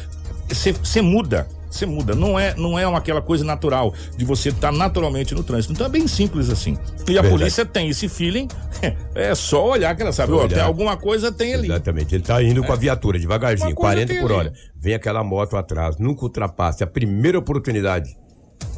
[0.48, 1.46] Você muda.
[1.76, 5.42] Você muda, não é, não é uma, aquela coisa natural de você estar naturalmente no
[5.44, 5.72] trânsito.
[5.74, 6.78] Então é bem simples assim.
[7.08, 7.28] E a Verdade.
[7.28, 8.48] polícia tem esse feeling,
[9.14, 11.66] é só olhar que ela sabe, ó, tem alguma coisa tem ali.
[11.68, 12.14] Exatamente.
[12.14, 14.40] Ele tá indo com a viatura devagarzinho, Uma coisa 40 tem por ali.
[14.40, 14.52] hora.
[14.76, 16.82] Vem aquela moto atrás, nunca ultrapassa.
[16.82, 18.16] É a primeira oportunidade.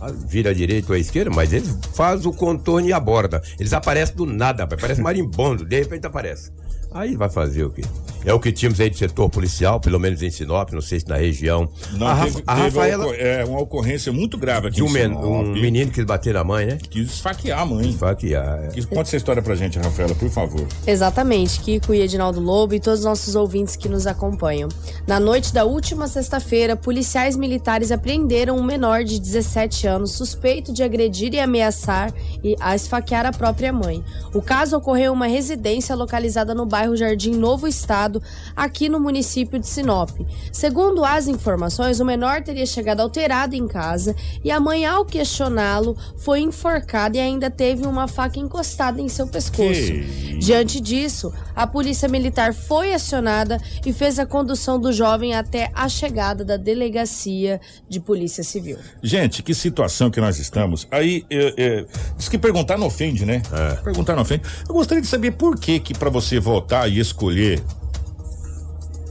[0.01, 3.41] Ah, Vira à direita ou à esquerda, mas eles fazem o contorno e aborda.
[3.59, 6.51] Eles aparecem do nada, parece marimbondo, de repente aparece.
[6.93, 7.83] Aí vai fazer o quê?
[8.25, 11.09] É o que tínhamos aí de setor policial, pelo menos em Sinop, não sei se
[11.09, 11.69] na região.
[11.93, 14.89] Não, a, teve, a teve Rafaela, ocor- é, uma ocorrência muito grave aqui de um,
[14.89, 16.79] Sinop, um menino que bateu na mãe, né?
[16.91, 17.93] Quis esfaquear a mãe.
[17.93, 18.71] Faquear.
[18.77, 18.83] é.
[18.83, 20.67] Conta essa história pra gente, Rafaela, por favor.
[20.87, 24.69] Exatamente, Kiko e Edinaldo Lobo e todos os nossos ouvintes que nos acompanham.
[25.07, 30.83] Na noite da última sexta-feira, policiais militares apreenderam um menor de 17 anos suspeito de
[30.83, 34.03] agredir e ameaçar e a esfaquear a própria mãe.
[34.35, 38.23] O caso ocorreu em uma residência localizada no bairro Jardim Novo Estado,
[38.55, 40.11] aqui no município de Sinop.
[40.53, 44.15] Segundo as informações, o menor teria chegado alterado em casa
[44.45, 49.27] e a mãe, ao questioná-lo, foi enforcada e ainda teve uma faca encostada em seu
[49.27, 49.69] pescoço.
[49.69, 55.71] Que Diante disso, a polícia militar foi acionada e fez a condução do jovem até
[55.75, 58.79] a chegada da delegacia de polícia civil.
[59.03, 60.87] Gente, que situação que nós estamos.
[60.91, 61.87] Aí, é, é,
[62.17, 63.43] diz que perguntar não ofende, né?
[63.83, 64.45] Perguntar não ofende.
[64.69, 67.63] Eu gostaria de saber por que que pra você votar e escolher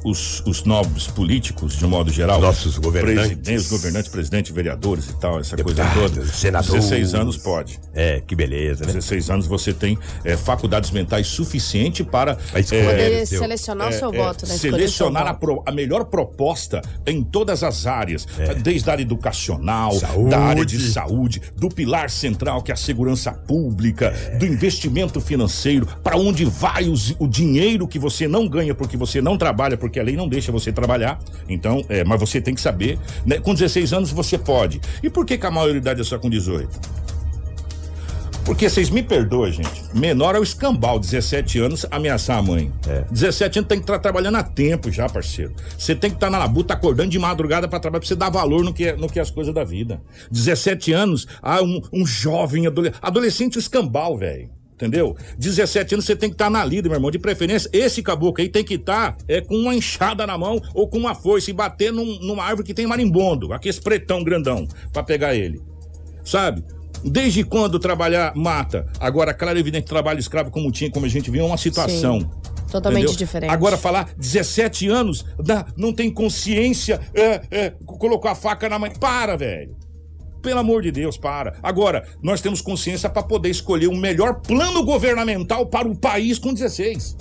[0.04, 2.40] os, os novos políticos, de modo geral.
[2.42, 3.28] Nossos governantes.
[3.34, 6.26] Presidentes, governantes, presidentes, vereadores e tal, essa coisa toda.
[6.28, 6.74] senadores.
[6.86, 7.80] 16 anos pode.
[7.94, 8.94] É, que beleza, né?
[8.94, 14.18] 16 anos você tem é, faculdades mentais suficiente para A é, selecionar o seu é,
[14.18, 14.58] voto, né?
[14.58, 18.28] Selecionar a, pro- a melhor proposta em todas as áreas,
[18.62, 20.00] desde a área educacional, É.
[20.00, 20.30] Saúde.
[20.30, 24.38] da área de saúde, do pilar central que é a segurança pública, É.
[24.38, 29.22] do investimento financeiro, para onde vai os- o dinheiro que você não ganha porque você
[29.22, 31.20] não trabalha, porque a lei não deixa você trabalhar.
[31.48, 33.40] Então, é, mas você tem que saber, né?
[33.40, 34.82] Com 16 anos você pode.
[35.02, 37.08] E por que, que a maioridade é só com 18?
[38.48, 39.84] Porque vocês me perdoem, gente.
[39.94, 42.72] Menor é o escambau, 17 anos, ameaçar a mãe.
[42.88, 43.04] É.
[43.12, 45.54] 17 anos tem que estar trabalhando a tempo já, parceiro.
[45.78, 48.64] Você tem que estar na labuta acordando de madrugada para trabalhar, pra você dar valor
[48.64, 50.02] no que, é, no que é as coisas da vida.
[50.32, 53.00] 17 anos, ah, um, um jovem adolescente.
[53.02, 54.50] Adolescente o escambau, velho.
[54.78, 55.18] Entendeu?
[55.40, 57.10] 17 anos você tem que estar na lida, meu irmão.
[57.10, 60.88] De preferência, esse caboclo aí tem que estar é, com uma enxada na mão ou
[60.88, 65.02] com uma foice e bater num- numa árvore que tem marimbondo, aquele pretão grandão, para
[65.02, 65.60] pegar ele
[66.24, 66.64] sabe?
[67.04, 68.88] Desde quando trabalhar mata?
[69.00, 72.20] Agora, claro, é evidente, trabalho escravo como tinha, como a gente viu, é uma situação.
[72.70, 73.18] Totalmente entendeu?
[73.18, 73.50] diferente.
[73.50, 75.26] Agora, falar 17 anos,
[75.78, 78.92] não tem consciência, é, é, colocou a faca na mãe.
[79.00, 79.76] Para, velho.
[80.48, 81.56] Pelo amor de Deus, para.
[81.62, 86.54] Agora, nós temos consciência para poder escolher o melhor plano governamental para o país com
[86.54, 87.18] 16.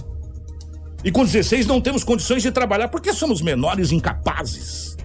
[1.02, 4.96] E com 16 não temos condições de trabalhar porque somos menores incapazes.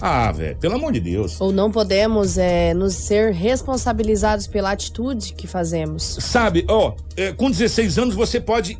[0.00, 1.38] Ah, velho, pelo amor de Deus.
[1.38, 6.16] Ou não podemos é, nos ser responsabilizados pela atitude que fazemos.
[6.18, 8.78] Sabe, ó, é, com 16 anos você pode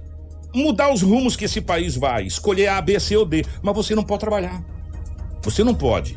[0.55, 3.95] mudar os rumos que esse país vai, escolher A, B, C ou D, mas você
[3.95, 4.65] não pode trabalhar.
[5.43, 6.17] Você não pode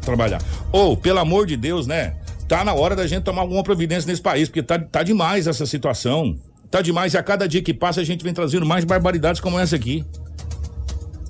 [0.00, 0.40] trabalhar.
[0.72, 2.16] Ou, pelo amor de Deus, né?
[2.48, 5.64] Tá na hora da gente tomar alguma providência nesse país, porque tá, tá demais essa
[5.66, 6.36] situação.
[6.70, 9.58] Tá demais e a cada dia que passa a gente vem trazendo mais barbaridades como
[9.58, 10.04] essa aqui.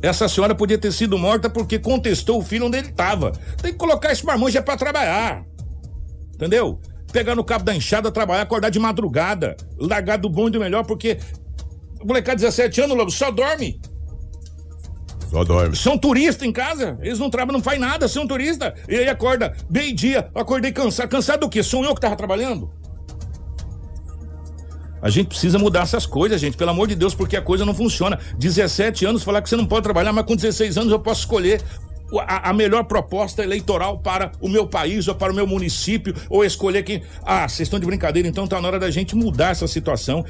[0.03, 3.33] Essa senhora podia ter sido morta porque contestou o filho onde ele estava.
[3.61, 5.45] Tem que colocar esse marmanjo para trabalhar.
[6.35, 6.81] Entendeu?
[7.13, 10.85] Pegar no cabo da enxada, trabalhar, acordar de madrugada, largar do bom e do melhor,
[10.85, 11.19] porque
[12.01, 13.79] o molecada de 17 anos, Lobo, só dorme.
[15.31, 15.77] Só dorme.
[15.77, 16.99] São turistas em casa.
[17.01, 18.73] Eles não trabalham, não faz nada, são turistas.
[18.89, 21.09] E aí acorda, meio-dia, acordei cansado.
[21.09, 21.63] Cansado do quê?
[21.63, 22.71] Sou eu que tava trabalhando?
[25.01, 27.75] A gente precisa mudar essas coisas, gente, pelo amor de Deus, porque a coisa não
[27.75, 28.19] funciona.
[28.39, 31.63] 17 anos falar que você não pode trabalhar, mas com 16 anos eu posso escolher
[32.19, 36.45] a, a, melhor proposta eleitoral para o meu país ou para o meu município, ou
[36.45, 37.03] escolher quem.
[37.25, 40.25] Ah, vocês estão de brincadeira, então tá na hora da gente mudar essa situação.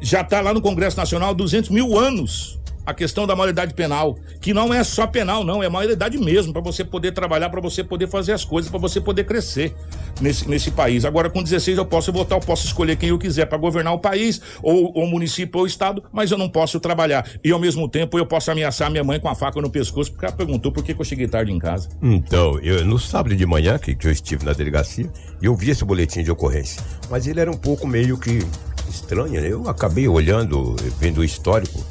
[0.00, 2.57] Já tá lá no Congresso Nacional 200 mil anos
[2.88, 6.62] a questão da maioridade penal, que não é só penal, não, é maioridade mesmo, para
[6.62, 9.74] você poder trabalhar, para você poder fazer as coisas, para você poder crescer
[10.22, 11.04] nesse, nesse país.
[11.04, 13.98] Agora, com 16 eu posso votar, eu posso escolher quem eu quiser para governar o
[13.98, 17.28] país, ou o município ou o estado, mas eu não posso trabalhar.
[17.44, 20.24] E ao mesmo tempo eu posso ameaçar minha mãe com a faca no pescoço, porque
[20.24, 21.90] ela perguntou por que, que eu cheguei tarde em casa.
[22.00, 25.84] Então, eu, no sábado de manhã, que, que eu estive na delegacia, eu vi esse
[25.84, 26.82] boletim de ocorrência.
[27.10, 28.38] Mas ele era um pouco meio que
[28.88, 29.52] estranho, né?
[29.52, 31.84] Eu acabei olhando, vendo o histórico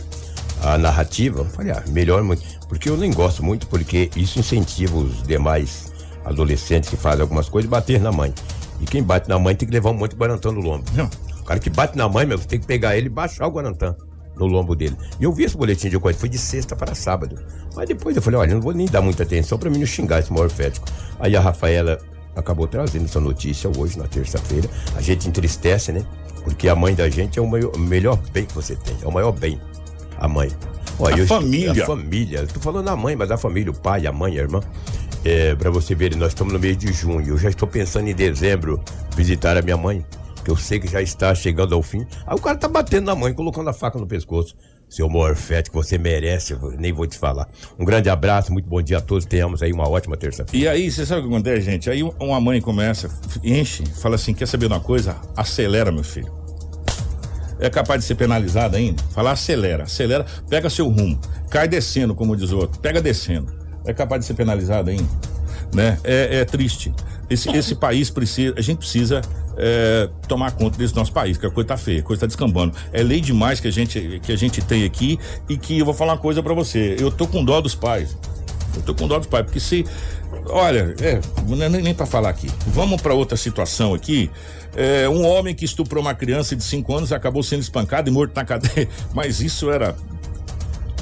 [0.62, 2.44] a narrativa, falei, ah, melhor muito.
[2.68, 5.92] Porque eu nem gosto muito, porque isso incentiva os demais
[6.26, 8.34] adolescentes que fazem algumas coisas a bater na mãe.
[8.80, 10.86] E quem bate na mãe tem que levar um monte de guarantã no lombo.
[10.94, 11.10] Não.
[11.40, 13.96] O cara que bate na mãe, meu, tem que pegar ele e baixar o guarantã
[14.36, 14.96] no lombo dele.
[15.20, 17.40] E eu vi esse boletim de ocorrência, foi de sexta para sábado.
[17.76, 20.20] Mas depois eu falei, olha, não vou nem dar muita atenção para mim não xingar
[20.20, 20.86] esse maior fético.
[21.20, 21.98] Aí a Rafaela
[22.36, 24.70] acabou trazendo essa notícia hoje, na terça-feira.
[24.96, 26.06] A gente entristece, né?
[26.44, 29.12] Porque a mãe da gente é o maior, melhor bem que você tem, é o
[29.12, 29.60] maior bem
[30.20, 30.50] a mãe.
[31.00, 31.72] Olha, a família.
[31.72, 32.44] Estou, a família.
[32.44, 34.62] Estou falando a mãe, mas a família, o pai, a mãe, a irmã.
[35.24, 37.28] É, para você ver, nós estamos no mês de junho.
[37.28, 38.82] Eu já estou pensando em dezembro
[39.16, 40.06] visitar a minha mãe,
[40.44, 42.06] que eu sei que já está chegando ao fim.
[42.26, 44.56] Aí o cara tá batendo na mãe, colocando a faca no pescoço.
[44.90, 47.50] Seu morfete que você merece, nem vou te falar.
[47.78, 49.26] Um grande abraço, muito bom dia a todos.
[49.26, 50.66] Tenhamos aí uma ótima terça-feira.
[50.66, 51.90] E aí, você sabe o que acontece, gente?
[51.90, 53.10] Aí uma mãe começa,
[53.44, 55.18] enche, fala assim: quer saber uma coisa?
[55.36, 56.47] Acelera, meu filho
[57.60, 59.02] é capaz de ser penalizado ainda?
[59.12, 63.52] Falar acelera, acelera, pega seu rumo, cai descendo, como diz o outro, pega descendo.
[63.86, 65.10] É capaz de ser penalizado ainda?
[65.74, 65.98] Né?
[66.04, 66.94] É, é triste.
[67.30, 69.22] Esse, esse país precisa, a gente precisa
[69.58, 72.74] é, tomar conta desse nosso país, que a coisa tá feia, a coisa tá descambando.
[72.94, 75.94] É lei demais que a gente, que a gente tem aqui e que eu vou
[75.94, 76.96] falar uma coisa para você.
[77.00, 78.16] Eu tô com dó dos pais.
[78.76, 79.84] Eu tô com dó dos pais, porque se.
[80.50, 82.50] Olha, é, é nem, nem para falar aqui.
[82.68, 84.30] Vamos para outra situação aqui.
[84.76, 88.36] É, um homem que estuprou uma criança de 5 anos acabou sendo espancado e morto
[88.36, 88.88] na cadeia.
[89.14, 89.96] Mas isso era.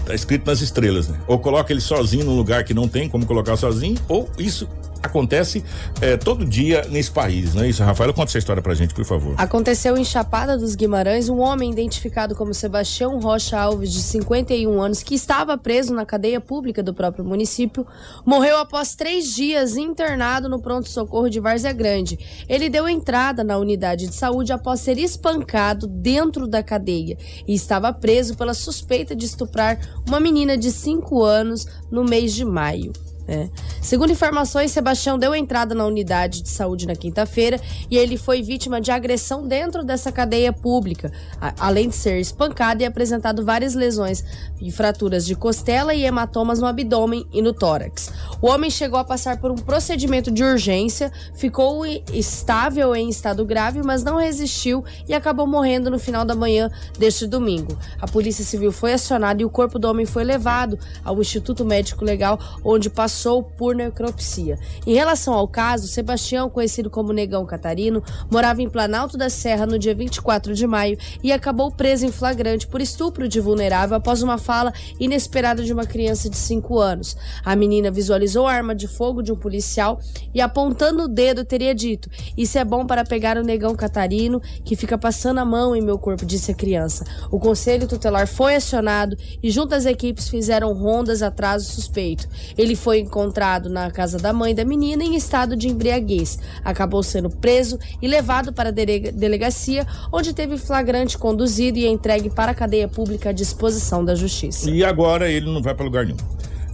[0.06, 1.20] Tá escrito nas estrelas, né?
[1.28, 4.70] Ou coloca ele sozinho num lugar que não tem como colocar sozinho, ou isso
[5.06, 5.64] acontece
[6.02, 7.84] é, todo dia nesse país, não é isso?
[7.84, 9.36] Rafael, conta essa história pra gente, por favor.
[9.38, 15.04] Aconteceu em Chapada dos Guimarães, um homem identificado como Sebastião Rocha Alves, de 51 anos,
[15.04, 17.86] que estava preso na cadeia pública do próprio município,
[18.26, 22.18] morreu após três dias internado no pronto-socorro de Várzea Grande.
[22.48, 27.94] Ele deu entrada na unidade de saúde após ser espancado dentro da cadeia e estava
[27.94, 32.92] preso pela suspeita de estuprar uma menina de 5 anos no mês de maio.
[33.28, 33.50] É.
[33.82, 37.60] Segundo informações, Sebastião deu entrada na unidade de saúde na quinta-feira
[37.90, 41.12] e ele foi vítima de agressão dentro dessa cadeia pública,
[41.60, 44.24] além de ser espancado e apresentado várias lesões
[44.62, 48.12] e fraturas de costela e hematomas no abdômen e no tórax.
[48.40, 53.82] O homem chegou a passar por um procedimento de urgência, ficou estável em estado grave,
[53.82, 57.76] mas não resistiu e acabou morrendo no final da manhã deste domingo.
[58.00, 62.06] A Polícia Civil foi acionada e o corpo do homem foi levado ao Instituto Médico
[62.06, 64.60] Legal, onde passou passou por necropsia.
[64.86, 69.80] Em relação ao caso, Sebastião, conhecido como Negão Catarino, morava em Planalto da Serra no
[69.80, 74.38] dia 24 de maio e acabou preso em flagrante por estupro de vulnerável após uma
[74.38, 77.16] fala inesperada de uma criança de 5 anos.
[77.44, 79.98] A menina visualizou a arma de fogo de um policial
[80.34, 84.76] e, apontando o dedo, teria dito: Isso é bom para pegar o Negão Catarino, que
[84.76, 87.06] fica passando a mão em meu corpo, disse a criança.
[87.32, 92.28] O conselho tutelar foi acionado e, junto às equipes, fizeram rondas atrás do suspeito.
[92.58, 96.40] Ele foi encontrado na casa da mãe da menina em estado de embriaguez.
[96.64, 102.52] Acabou sendo preso e levado para a delegacia, onde teve flagrante conduzido e entregue para
[102.52, 104.70] a cadeia pública à disposição da justiça.
[104.70, 106.18] E agora ele não vai para lugar nenhum.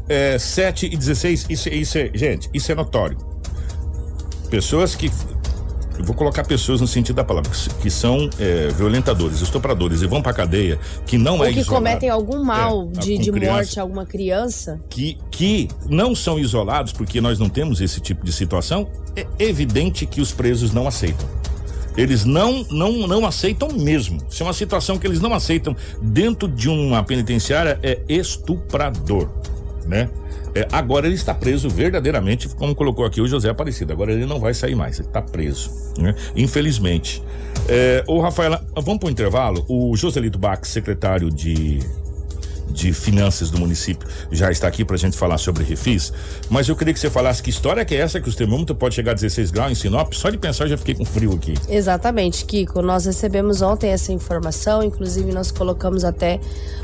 [0.10, 3.18] É, 7 e 16, isso, isso é, gente, isso é notório.
[4.50, 5.10] Pessoas que
[6.04, 10.34] vou colocar pessoas no sentido da palavra, que, são é, violentadores, estupradores e vão pra
[10.34, 13.80] cadeia, que não Ou é que isolado, cometem algum mal é, de, de criança, morte
[13.80, 14.80] a alguma criança.
[14.90, 20.06] Que, que não são isolados, porque nós não temos esse tipo de situação, é evidente
[20.06, 21.28] que os presos não aceitam.
[21.98, 24.20] Eles não, não, não aceitam mesmo.
[24.30, 29.30] Se é uma situação que eles não aceitam dentro de uma penitenciária, é estuprador,
[29.86, 30.10] né?
[30.54, 33.94] É, agora ele está preso verdadeiramente, como colocou aqui o José Aparecido.
[33.94, 36.14] Agora ele não vai sair mais, ele está preso, né?
[36.36, 37.24] Infelizmente.
[37.68, 39.66] É, ô Rafaela, vamos para o intervalo.
[39.68, 41.80] O Joselito Bach, secretário de
[42.72, 46.14] de Finanças do município já está aqui para a gente falar sobre refis,
[46.50, 48.96] mas eu queria que você falasse que história que é essa que o termômetro pode
[48.96, 51.54] chegar a 16 graus em Sinop, só de pensar eu já fiquei com frio aqui.
[51.70, 56.40] Exatamente, Kiko, nós recebemos ontem essa informação, inclusive nós colocamos até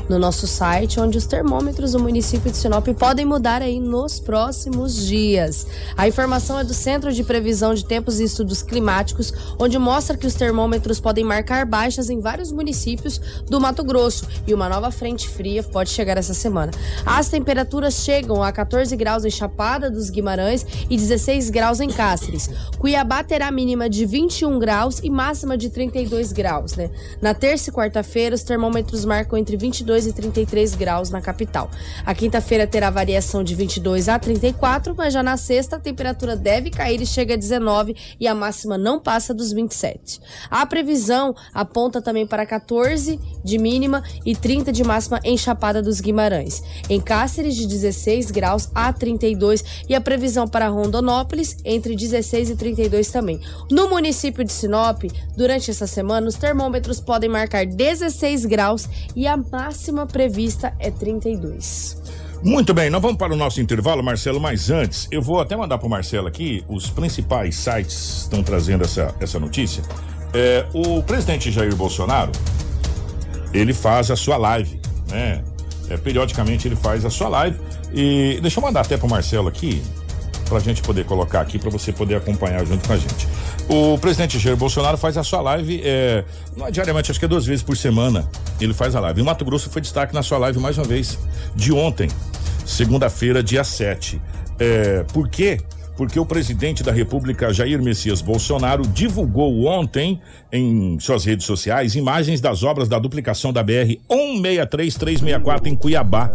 [0.08, 5.06] no nosso site, onde os termômetros do município de Sinop podem mudar aí nos próximos
[5.06, 5.66] dias.
[5.96, 10.26] A informação é do Centro de Previsão de Tempos e Estudos Climáticos, onde mostra que
[10.26, 15.28] os termômetros podem marcar baixas em vários municípios do Mato Grosso e uma nova frente
[15.28, 16.72] fria pode chegar essa semana.
[17.04, 22.50] As temperaturas chegam a 14 graus em Chapada dos Guimarães e 16 graus em Cáceres.
[22.78, 26.90] Cuiabá terá mínima de 21 graus e máxima de 32 graus, né?
[27.20, 31.70] Na terça e quarta-feira, os termômetros marcam entre 22 e 33 graus na capital.
[32.04, 36.70] A quinta-feira terá variação de 22 a 34, mas já na sexta a temperatura deve
[36.70, 40.20] cair e chega a 19 e a máxima não passa dos 27.
[40.50, 45.82] A previsão aponta também para 14 de mínima e 30 de máxima em Chapada Chapada
[45.82, 46.62] dos Guimarães.
[46.88, 52.56] Em Cáceres, de 16 graus a 32 e a previsão para Rondonópolis entre 16 e
[52.56, 53.40] 32 também.
[53.70, 55.02] No município de Sinop,
[55.36, 61.98] durante essa semana, os termômetros podem marcar 16 graus e a máxima prevista é 32.
[62.42, 65.76] Muito bem, nós vamos para o nosso intervalo, Marcelo, mas antes, eu vou até mandar
[65.76, 69.82] para o Marcelo aqui, os principais sites estão trazendo essa, essa notícia.
[70.32, 72.30] É, o presidente Jair Bolsonaro,
[73.52, 75.42] ele faz a sua live, né?
[75.90, 77.58] É, periodicamente ele faz a sua live.
[77.92, 79.82] E deixa eu mandar até pro Marcelo aqui,
[80.48, 83.28] pra gente poder colocar aqui, para você poder acompanhar junto com a gente.
[83.68, 86.24] O presidente Jair Bolsonaro faz a sua live é,
[86.60, 88.28] é, diariamente, acho que é duas vezes por semana.
[88.60, 89.20] Ele faz a live.
[89.20, 91.18] E o Mato Grosso foi destaque na sua live mais uma vez,
[91.54, 92.08] de ontem,
[92.64, 94.20] segunda-feira, dia 7.
[94.58, 95.60] É, por quê?
[96.18, 100.20] O presidente da República, Jair Messias Bolsonaro, divulgou ontem
[100.52, 106.30] em suas redes sociais imagens das obras da duplicação da BR 163-364 em Cuiabá.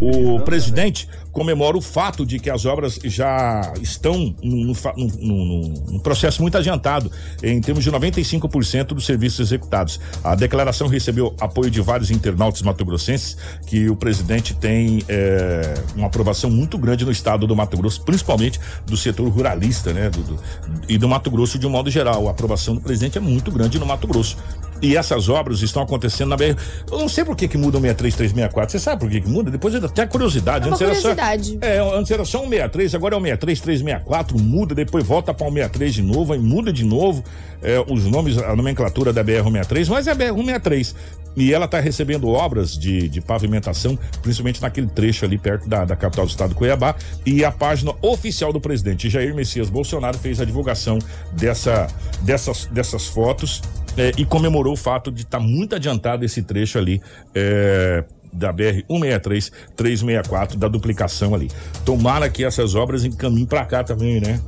[0.00, 4.72] O presidente comemora o fato de que as obras já estão num,
[5.20, 10.00] num processo muito adiantado, em termos de 95% dos serviços executados.
[10.24, 16.48] A declaração recebeu apoio de vários internautas matogrossenses, que o presidente tem é, uma aprovação
[16.48, 20.08] muito grande no estado do Mato Grosso, principalmente do setor ruralista, né?
[20.08, 20.40] Do, do,
[20.88, 22.28] e do Mato Grosso de um modo geral.
[22.28, 24.38] A aprovação do presidente é muito grande no Mato Grosso.
[24.82, 26.56] E essas obras estão acontecendo na BR.
[26.90, 28.72] Eu não sei por que que muda o 63364.
[28.72, 29.50] Você sabe por que que muda?
[29.50, 30.66] Depois eu até curiosidade.
[30.66, 31.58] É antes curiosidade.
[31.60, 35.32] Era só, é, antes era só um 63, agora é o 63364, muda, depois volta
[35.32, 37.22] para o 63 de novo, aí muda de novo
[37.62, 40.94] é, os nomes, a nomenclatura da BR-163, mas é a BR-163.
[41.36, 45.94] E ela está recebendo obras de, de pavimentação, principalmente naquele trecho ali perto da, da
[45.94, 46.94] capital do estado, Cuiabá.
[47.26, 50.98] E a página oficial do presidente Jair Messias Bolsonaro fez a divulgação
[51.32, 51.88] dessa,
[52.22, 53.60] dessas, dessas fotos
[53.96, 57.00] é, e comemorou o fato de estar tá muito adiantado esse trecho ali.
[57.34, 61.50] É, da BR 163 364 da duplicação ali.
[61.84, 64.40] Tomara que essas obras encaminhem para cá também, né?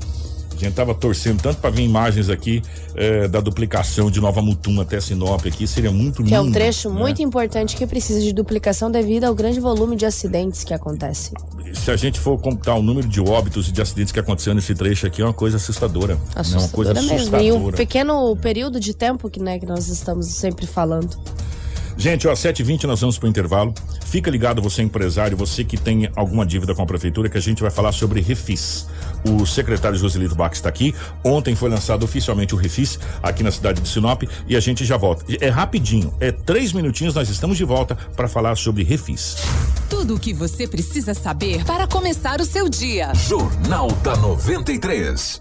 [0.58, 2.62] A gente tava torcendo tanto para ver imagens aqui
[2.96, 6.28] eh, da duplicação de Nova Mutum até Sinop aqui, seria muito lindo.
[6.30, 6.98] Que é um trecho né?
[6.98, 11.32] muito importante que precisa de duplicação devido ao grande volume de acidentes que acontecem.
[11.74, 14.74] Se a gente for computar o número de óbitos e de acidentes que aconteceram nesse
[14.74, 16.18] trecho aqui, é uma coisa assustadora.
[16.34, 17.14] Assustadora é uma coisa mesmo.
[17.14, 17.44] assustadora.
[17.44, 21.16] E um pequeno período de tempo que, né, que nós estamos sempre falando.
[21.98, 23.74] Gente, ó, 7h20 nós vamos pro intervalo.
[24.06, 27.60] Fica ligado, você empresário, você que tem alguma dívida com a prefeitura, que a gente
[27.60, 28.86] vai falar sobre refis.
[29.24, 30.94] O secretário Joselito Bach está aqui.
[31.24, 34.96] Ontem foi lançado oficialmente o refis aqui na cidade de Sinop e a gente já
[34.96, 35.24] volta.
[35.40, 39.36] É rapidinho, é três minutinhos, nós estamos de volta para falar sobre refis.
[39.88, 43.12] Tudo o que você precisa saber para começar o seu dia.
[43.14, 45.40] Jornal da 93.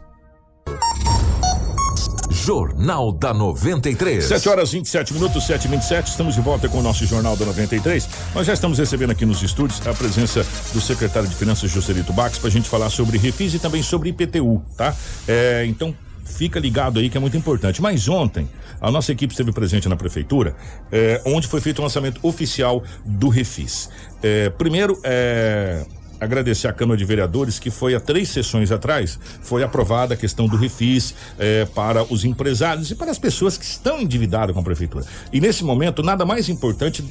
[2.47, 4.23] Jornal da 93.
[4.23, 7.45] 7 horas 27 minutos, 7 e 27 Estamos de volta com o nosso Jornal da
[7.45, 8.07] 93.
[8.33, 12.37] Nós já estamos recebendo aqui nos estúdios a presença do secretário de Finanças, Joselito Bax,
[12.37, 14.95] para a gente falar sobre refis e também sobre IPTU, tá?
[15.27, 15.93] É, então,
[16.23, 17.81] fica ligado aí que é muito importante.
[17.81, 18.47] Mas ontem,
[18.79, 20.55] a nossa equipe esteve presente na prefeitura,
[20.89, 23.89] é, onde foi feito o lançamento oficial do Refis.
[24.23, 25.85] É, primeiro, é,
[26.19, 30.47] agradecer à Câmara de Vereadores que foi há três sessões atrás foi aprovada a questão
[30.47, 34.63] do refis eh, para os empresários e para as pessoas que estão endividadas com a
[34.63, 35.05] prefeitura.
[35.31, 37.03] E nesse momento nada mais importante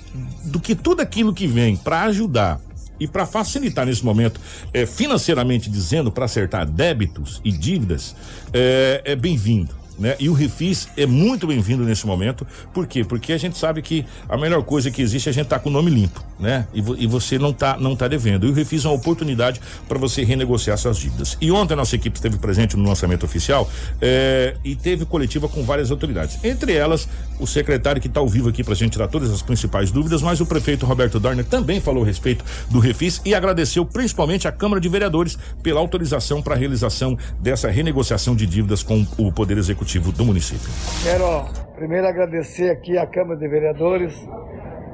[0.44, 2.61] do que tudo aquilo que vem para ajudar
[2.98, 4.40] e para facilitar nesse momento,
[4.72, 8.16] eh, financeiramente dizendo, para acertar débitos e dívidas,
[8.52, 10.14] eh, é bem-vindo né?
[10.18, 12.46] E o refis é muito bem-vindo nesse momento.
[12.72, 13.04] Por quê?
[13.04, 15.62] Porque a gente sabe que a melhor coisa que existe é a gente estar tá
[15.62, 16.66] com o nome limpo, né?
[16.72, 18.47] E, vo, e, você não tá não tá devendo.
[18.47, 21.37] E o refis é uma oportunidade para você renegociar suas dívidas.
[21.41, 23.68] E ontem a nossa equipe esteve presente no lançamento oficial
[24.01, 26.39] é, e teve coletiva com várias autoridades.
[26.45, 27.09] Entre elas,
[27.39, 30.22] o secretário que está ao vivo aqui para a gente tirar todas as principais dúvidas,
[30.22, 34.53] mas o prefeito Roberto Dorner também falou a respeito do refis e agradeceu principalmente a
[34.53, 39.59] Câmara de Vereadores pela autorização para a realização dessa renegociação de dívidas com o Poder
[39.59, 40.68] Executivo do município.
[41.03, 41.45] Quero
[41.76, 44.14] primeiro agradecer aqui à Câmara de Vereadores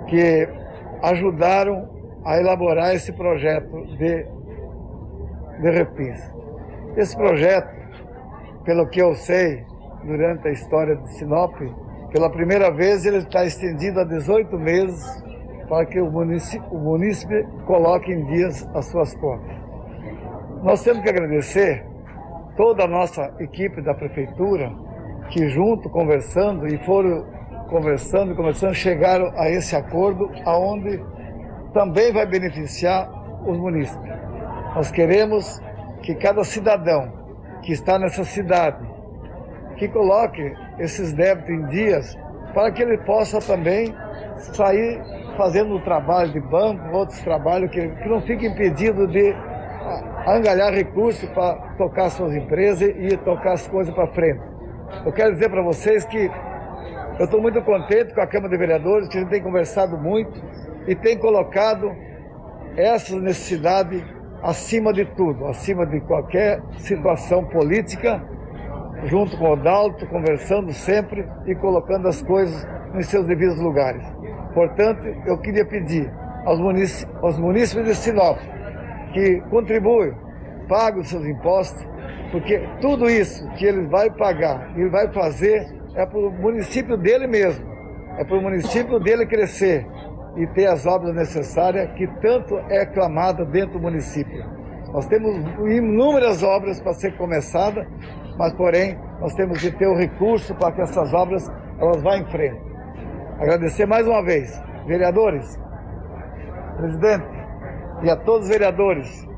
[0.09, 0.49] que
[1.03, 1.89] ajudaram
[2.25, 4.27] a elaborar esse projeto de,
[5.61, 6.33] de refis.
[6.97, 7.71] Esse projeto,
[8.65, 9.65] pelo que eu sei,
[10.05, 11.55] durante a história de Sinop,
[12.13, 15.23] pela primeira vez ele está estendido a 18 meses
[15.69, 19.57] para que o município, o município coloque em dias as suas contas.
[20.63, 21.85] Nós temos que agradecer
[22.57, 24.71] toda a nossa equipe da prefeitura,
[25.31, 27.25] que junto conversando e foram
[27.73, 31.03] conversando conversando, chegaram a esse acordo aonde
[31.73, 33.11] também vai beneficiar
[33.47, 34.13] os munícipes.
[34.75, 35.61] Nós queremos
[36.03, 37.11] que cada cidadão
[37.63, 38.87] que está nessa cidade,
[39.77, 42.19] que coloque esses débitos em dias,
[42.53, 43.95] para que ele possa também
[44.37, 45.01] sair
[45.37, 49.35] fazendo o trabalho de banco, outros trabalhos, que, que não fique impedido de
[50.27, 54.41] angariar recursos para tocar suas empresas e tocar as coisas para frente.
[55.07, 56.31] Eu quero dizer para vocês que
[57.23, 60.43] eu estou muito contente com a Câmara de Vereadores, que a gente tem conversado muito
[60.89, 61.95] e tem colocado
[62.77, 64.05] essa necessidade
[64.43, 68.21] acima de tudo, acima de qualquer situação política,
[69.05, 74.05] junto com o Dalto, conversando sempre e colocando as coisas nos seus devidos lugares.
[74.53, 76.13] Portanto, eu queria pedir
[76.45, 78.39] aos munícipes, aos munícipes de Sinop
[79.13, 80.13] que contribui,
[80.69, 81.87] paga os seus impostos,
[82.33, 87.27] porque tudo isso que ele vai pagar, ele vai fazer, é para o município dele
[87.27, 87.65] mesmo,
[88.19, 89.87] é para o município dele crescer
[90.37, 94.45] e ter as obras necessárias que tanto é clamada dentro do município.
[94.93, 95.35] Nós temos
[95.71, 97.87] inúmeras obras para ser começadas,
[98.37, 102.27] mas porém nós temos que ter o recurso para que essas obras elas vá em
[102.27, 102.61] frente.
[103.39, 104.51] Agradecer mais uma vez,
[104.87, 105.59] vereadores,
[106.77, 107.25] presidente,
[108.03, 109.29] e a todos os vereadores.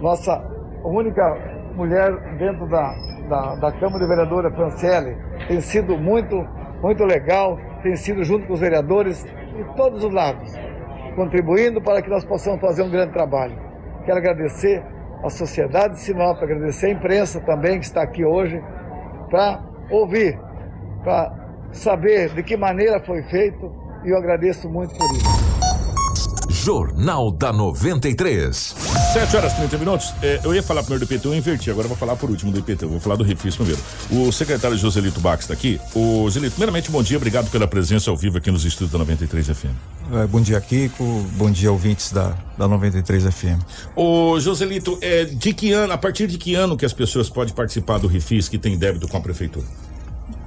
[0.00, 0.42] Nossa
[0.84, 1.36] única
[1.74, 2.94] mulher dentro da,
[3.28, 5.16] da, da Câmara de Vereadora, Franciele,
[5.48, 6.46] tem sido muito,
[6.82, 10.52] muito legal, tem sido junto com os vereadores de todos os lados,
[11.16, 13.56] contribuindo para que nós possamos fazer um grande trabalho.
[14.04, 14.82] Quero agradecer
[15.22, 18.62] à sociedade de Sinop, agradecer à imprensa também que está aqui hoje,
[19.30, 20.38] para ouvir,
[21.02, 21.32] para
[21.72, 23.72] saber de que maneira foi feito,
[24.04, 25.44] e eu agradeço muito por isso.
[26.50, 29.03] Jornal da 93.
[29.14, 30.12] 7 horas e 30 minutos.
[30.20, 31.70] É, eu ia falar primeiro do IPTU, eu inverti.
[31.70, 32.88] Agora eu vou falar por último do IPTU.
[32.88, 33.80] Vou falar do Refis primeiro.
[34.10, 35.80] O secretário Joselito Bax está aqui.
[35.94, 37.16] O Joselito, primeiramente, bom dia.
[37.16, 39.70] Obrigado pela presença ao vivo aqui nos estúdios da 93 FM.
[40.14, 41.04] É, bom dia, Kiko.
[41.36, 43.62] Bom dia, ouvintes da, da 93 FM.
[43.94, 47.54] O Joselito, é, de que ano, a partir de que ano que as pessoas podem
[47.54, 49.64] participar do Refis que tem débito com a prefeitura?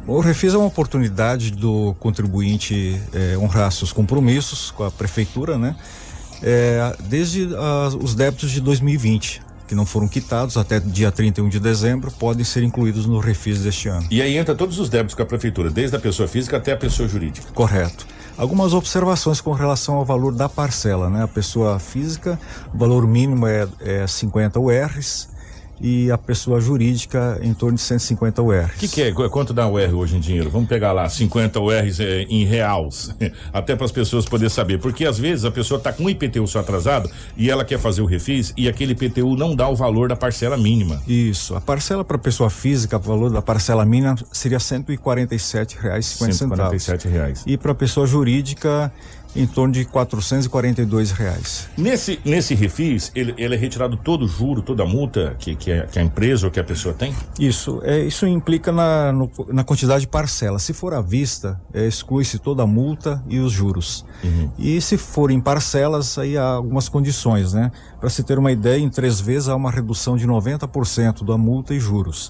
[0.05, 5.73] O Refis é uma oportunidade do contribuinte é, honrar seus compromissos com a prefeitura, né?
[6.41, 11.59] É, desde uh, os débitos de 2020, que não foram quitados até dia 31 de
[11.59, 14.07] dezembro, podem ser incluídos no refis deste ano.
[14.09, 16.77] E aí entra todos os débitos com a prefeitura, desde a pessoa física até a
[16.77, 17.51] pessoa jurídica.
[17.53, 18.07] Correto.
[18.37, 21.23] Algumas observações com relação ao valor da parcela, né?
[21.23, 22.39] A pessoa física,
[22.73, 25.27] o valor mínimo é, é 50 URs,
[25.79, 28.75] e a pessoa jurídica em torno de 150 URs.
[28.75, 29.11] O que, que, é?
[29.11, 30.49] Quanto dá o UR hoje em dinheiro?
[30.49, 33.13] Vamos pegar lá 50 URs é, em reais,
[33.53, 36.47] até para as pessoas poderem saber, porque às vezes a pessoa está com um IPTU
[36.47, 40.09] só atrasado e ela quer fazer o refis e aquele IPTU não dá o valor
[40.09, 41.01] da parcela mínima.
[41.07, 46.05] Isso, a parcela para pessoa física, o valor da parcela mínima seria 147,50 reais.
[46.05, 47.43] 147 reais.
[47.45, 48.91] E para pessoa jurídica
[49.37, 51.69] em torno de 442 reais.
[51.77, 55.71] Nesse, nesse refis, ele, ele é retirado todo o juro, toda a multa que, que,
[55.71, 57.13] a, que a empresa ou que a pessoa tem?
[57.39, 60.57] Isso, é, isso implica na, no, na quantidade de parcela.
[60.57, 64.03] Se for à vista, é, exclui-se toda a multa e os juros.
[64.23, 64.49] Uhum.
[64.57, 67.71] E se for em parcelas, aí há algumas condições, né?
[67.99, 71.73] Para se ter uma ideia, em três vezes há uma redução de 90% da multa
[71.73, 72.29] e juros.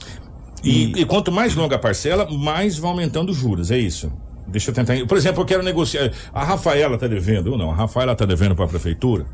[0.63, 4.11] E, e quanto mais longa a parcela, mais vai aumentando os juros, é isso?
[4.47, 4.93] Deixa eu tentar.
[5.05, 6.11] Por exemplo, eu quero negociar.
[6.33, 7.71] A Rafaela está devendo, ou não?
[7.71, 9.25] A Rafaela está devendo para a prefeitura.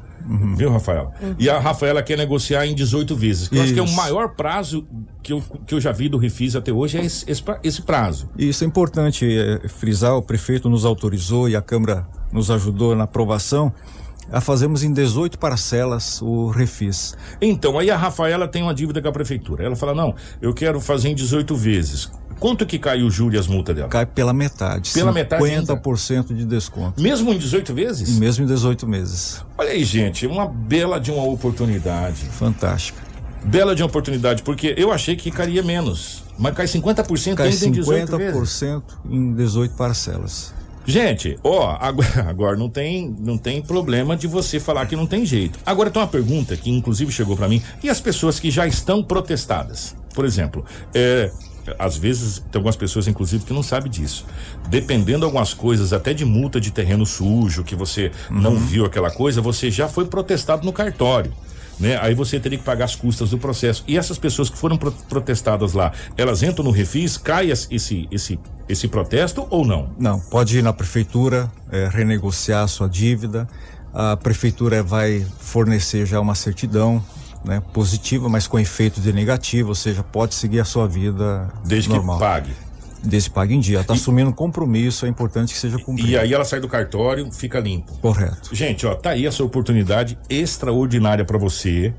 [0.56, 1.12] Viu, Rafaela?
[1.38, 3.48] E a Rafaela quer negociar em 18 vezes.
[3.50, 4.88] Que eu acho que é o maior prazo
[5.22, 8.30] que eu, que eu já vi do Refis até hoje, é esse, esse, esse prazo.
[8.38, 13.04] Isso é importante é, frisar, o prefeito nos autorizou e a Câmara nos ajudou na
[13.04, 13.74] aprovação
[14.32, 17.16] a fazermos em 18 parcelas o refis.
[17.42, 19.64] Então, aí a Rafaela tem uma dívida com a prefeitura.
[19.64, 22.12] Ela fala: não, eu quero fazer em 18 vezes.
[22.44, 23.88] Quanto que cai o juro e as multas dela?
[23.88, 24.92] Cai pela metade.
[24.92, 25.78] Pela metade ainda?
[25.78, 27.02] 50% de desconto.
[27.02, 28.18] Mesmo em 18 vezes?
[28.18, 29.42] E mesmo em 18 meses.
[29.58, 32.26] Olha aí, gente, uma bela de uma oportunidade.
[32.26, 33.02] Fantástica.
[33.46, 36.26] Bela de uma oportunidade, porque eu achei que cairia menos.
[36.38, 38.50] Mas cai 50% Cai ainda em 18 vezes.
[38.62, 40.54] 50% em 18 parcelas.
[40.86, 45.26] Gente, ó, agora, agora não tem, não tem problema de você falar que não tem
[45.26, 45.60] jeito.
[45.66, 47.64] Agora tem uma pergunta que inclusive chegou pra mim.
[47.82, 49.96] E as pessoas que já estão protestadas?
[50.14, 51.32] Por exemplo, é,
[51.80, 54.26] às vezes tem algumas pessoas inclusive que não sabem disso.
[54.70, 59.42] Dependendo algumas coisas, até de multa de terreno sujo, que você não viu aquela coisa,
[59.42, 61.34] você já foi protestado no cartório.
[61.80, 61.98] Né?
[62.02, 63.84] Aí você teria que pagar as custas do processo.
[63.88, 68.40] E essas pessoas que foram pro- protestadas lá, elas entram no refis, cai esse, esse,
[68.70, 69.90] esse protesto ou não?
[69.98, 73.48] Não, pode ir na prefeitura, é, renegociar a sua dívida.
[73.92, 77.04] A prefeitura vai fornecer já uma certidão
[77.46, 81.90] né, positiva, mas com efeito de negativo, ou seja, pode seguir a sua vida Desde
[81.90, 82.18] normal.
[82.18, 82.52] que pague.
[83.04, 83.82] Desde que pague em dia.
[83.82, 86.10] Está assumindo um compromisso, é importante que seja cumprido.
[86.10, 87.94] E aí ela sai do cartório, fica limpo.
[88.00, 88.56] Correto.
[88.56, 91.94] Gente, ó, tá aí essa oportunidade extraordinária para você.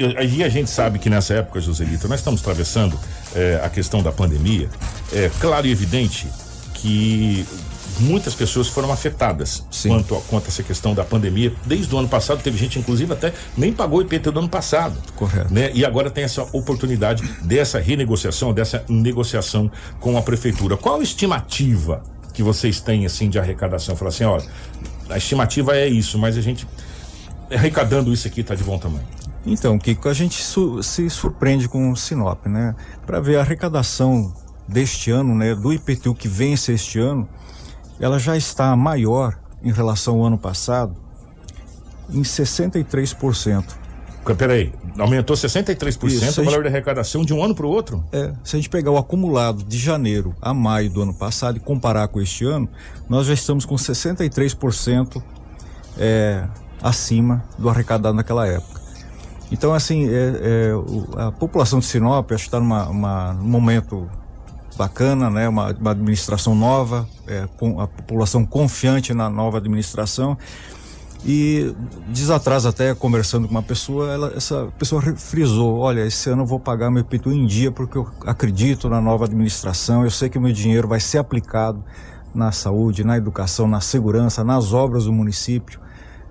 [0.00, 2.98] E a gente sabe que nessa época, Joselito, nós estamos atravessando
[3.34, 4.68] eh, a questão da pandemia.
[5.12, 6.26] É claro e evidente
[6.74, 7.46] que
[8.00, 9.88] muitas pessoas foram afetadas Sim.
[9.90, 11.52] quanto a, quanto a essa questão da pandemia.
[11.64, 14.96] Desde o ano passado, teve gente, inclusive, até nem pagou o IPT do ano passado.
[15.14, 15.52] Correto.
[15.52, 15.70] Né?
[15.74, 19.70] E agora tem essa oportunidade dessa renegociação, dessa negociação
[20.00, 20.76] com a prefeitura.
[20.76, 23.96] Qual a estimativa que vocês têm assim de arrecadação?
[23.96, 24.44] Falar assim, olha,
[25.08, 26.66] a estimativa é isso, mas a gente
[27.50, 29.06] arrecadando isso aqui tá de bom tamanho.
[29.44, 32.74] Então, Kiko, a gente su- se surpreende com o Sinop, né?
[33.06, 34.34] Para ver a arrecadação
[34.66, 37.28] deste ano, né, do IPTU que vence este ano,
[38.00, 40.96] ela já está maior em relação ao ano passado
[42.10, 43.64] em 63%.
[44.36, 47.68] Peraí, aumentou 63% Isso, o a valor gente- da arrecadação de um ano para o
[47.68, 48.02] outro?
[48.12, 51.60] É, se a gente pegar o acumulado de janeiro a maio do ano passado e
[51.60, 52.68] comparar com este ano,
[53.08, 55.22] nós já estamos com 63%
[55.96, 56.44] é,
[56.82, 58.80] acima do arrecadado naquela época.
[59.52, 60.72] Então, assim, é, é,
[61.22, 64.10] a população de Sinop acho que está num momento
[64.76, 65.48] bacana, né?
[65.48, 70.36] Uma, uma administração nova, é, com a população confiante na nova administração.
[71.24, 71.74] E
[72.08, 76.46] dias atrás, até conversando com uma pessoa, ela, essa pessoa frisou: olha, esse ano eu
[76.46, 80.38] vou pagar meu IPTU em dia porque eu acredito na nova administração, eu sei que
[80.38, 81.82] meu dinheiro vai ser aplicado
[82.34, 85.80] na saúde, na educação, na segurança, nas obras do município.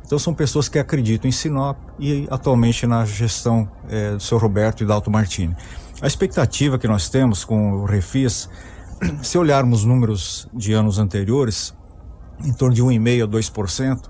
[0.06, 4.84] Então são pessoas que acreditam em Sinop e atualmente na gestão eh, do seu Roberto
[4.84, 5.56] e da Alto Martini.
[6.02, 8.50] A expectativa que nós temos com o Refis,
[9.24, 11.74] se olharmos números de anos anteriores,
[12.44, 14.10] em torno de 1,5% a 2%,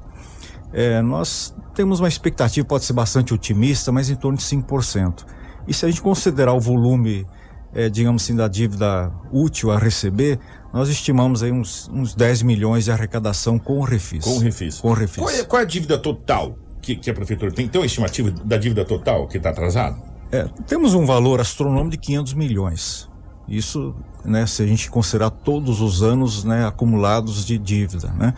[0.73, 5.25] é, nós temos uma expectativa, pode ser bastante otimista, mas em torno de 5%.
[5.67, 7.25] E se a gente considerar o volume,
[7.73, 10.39] é, digamos assim, da dívida útil a receber,
[10.73, 14.23] nós estimamos aí uns, uns 10 milhões de arrecadação com o Refis.
[14.23, 14.79] Com o refis.
[14.79, 15.17] Com o Refis.
[15.17, 17.67] Qual é, qual é a dívida total que, que a prefeitura tem?
[17.67, 20.14] Tem uma estimativa da dívida total que está atrasado?
[20.35, 23.09] É, temos um valor astronômico de 500 milhões.
[23.47, 28.33] Isso, né, se a gente considerar todos os anos né, acumulados de dívida, né?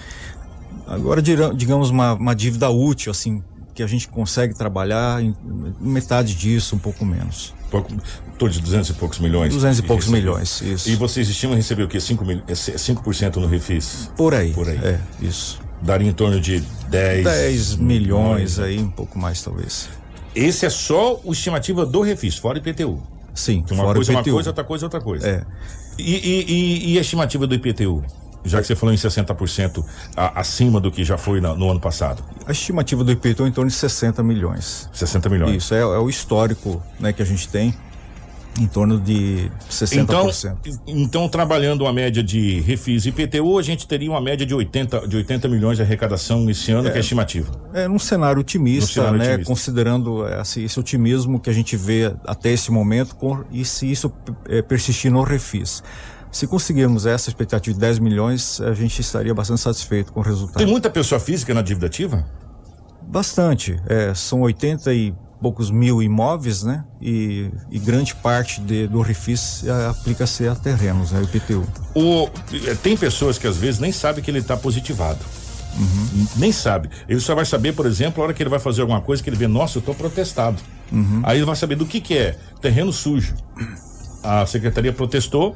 [0.86, 3.43] Agora, digamos, uma, uma dívida útil, assim,
[3.74, 5.22] que a gente consegue trabalhar
[5.80, 7.54] metade disso, um pouco menos.
[7.70, 7.93] Pouco,
[8.38, 9.54] tô de 200 e poucos milhões.
[9.54, 10.89] 200 e poucos milhões, isso.
[10.89, 11.98] E vocês estimam receber o quê?
[11.98, 14.10] 5%, mil, é, 5% no refis?
[14.16, 14.54] Por aí.
[14.54, 14.78] Por aí.
[14.78, 15.60] É, isso.
[15.82, 19.89] Daria em torno de 10, 10 milhões aí, um pouco mais talvez.
[20.38, 23.02] Esse é só o estimativa do refis, fora IPTU.
[23.34, 24.34] Sim, Que uma fora coisa é uma IPTU.
[24.34, 25.28] coisa, outra coisa é outra coisa.
[25.28, 25.44] É.
[25.98, 28.04] E, e- e- e a estimativa do IPTU?
[28.46, 29.84] Já que você falou em 60%
[30.16, 32.24] a- acima do que já foi na- no ano passado.
[32.46, 34.88] A estimativa do IPTU é em torno de 60 milhões.
[34.94, 35.64] 60 milhões.
[35.64, 37.74] Isso, é, é o histórico né, que a gente tem.
[38.60, 39.97] Em torno de 60%.
[40.01, 40.30] Então,
[40.88, 45.08] então, trabalhando uma média de refis e IPTU, a gente teria uma média de 80,
[45.08, 46.91] de 80 milhões de arrecadação esse ano, É.
[46.91, 47.51] que é a estimativa.
[47.74, 49.26] É num cenário otimista, cenário né?
[49.30, 49.45] otimista.
[49.51, 53.89] Considerando é, assim, esse otimismo que a gente vê até esse momento com- e se
[53.91, 54.12] isso
[54.49, 55.84] é, persistir no refis.
[56.32, 60.58] Se conseguirmos essa expectativa de 10 milhões, a gente estaria bastante satisfeito com o resultado.
[60.58, 62.26] Tem muita pessoa física na dívida ativa?
[63.01, 63.80] Bastante.
[63.88, 66.84] É, são 80 e poucos mil imóveis, né?
[67.02, 71.20] E, e grande parte de- do refis aplica-se a terrenos, né?
[71.20, 71.66] O IPTU.
[71.96, 72.30] O,
[72.68, 75.20] eh, tem pessoas que às vezes nem sabem que ele está positivado.
[75.80, 76.90] N- Nem sabe.
[77.08, 79.30] Ele só vai saber, por exemplo, a hora que ele vai fazer alguma coisa que
[79.30, 80.58] ele vê, nossa, eu tô protestado.
[81.24, 82.38] Aí ele vai saber do que que é.
[82.62, 83.36] Terreno sujo.
[84.24, 85.56] A secretaria protestou.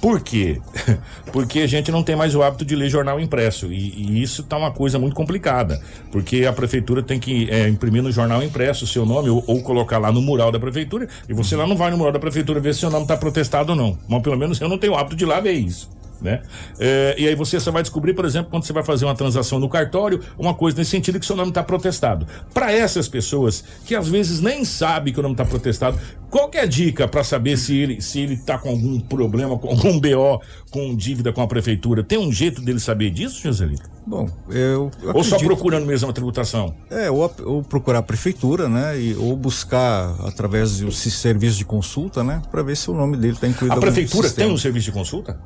[0.00, 0.60] Por quê?
[1.32, 3.72] Porque a gente não tem mais o hábito de ler jornal impresso.
[3.72, 5.80] E, e isso tá uma coisa muito complicada.
[6.12, 9.62] Porque a prefeitura tem que eh, imprimir no jornal impresso o seu nome ou, ou
[9.62, 11.08] colocar lá no mural da prefeitura.
[11.28, 13.70] E você lá não vai no mural da prefeitura ver se seu nome tá protestado
[13.70, 13.98] ou não.
[14.08, 16.42] Mas pelo menos eu não tenho o hábito de lá ver isso né?
[16.78, 19.58] É, e aí você só vai descobrir, por exemplo, quando você vai fazer uma transação
[19.58, 22.26] no cartório, uma coisa nesse sentido que seu nome está protestado.
[22.52, 25.98] Para essas pessoas que às vezes nem sabem que o nome está protestado,
[26.30, 29.56] qual que é a dica para saber se ele se ele está com algum problema,
[29.58, 32.02] com algum BO, com dívida com a prefeitura?
[32.02, 33.88] Tem um jeito dele saber disso, Joselito?
[34.06, 34.90] Bom, eu.
[35.14, 36.74] Ou só procurando mesmo a tributação?
[36.90, 39.00] É, ou, ou procurar a prefeitura, né?
[39.00, 42.42] E, ou buscar através do serviço de consulta, né?
[42.50, 45.38] Para ver se o nome dele está incluído A prefeitura tem um serviço de consulta?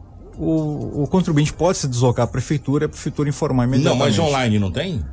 [0.43, 4.16] O, o contribuinte pode se deslocar à prefeitura e a prefeitura informar Não, imediatamente.
[4.16, 5.05] mas online não tem?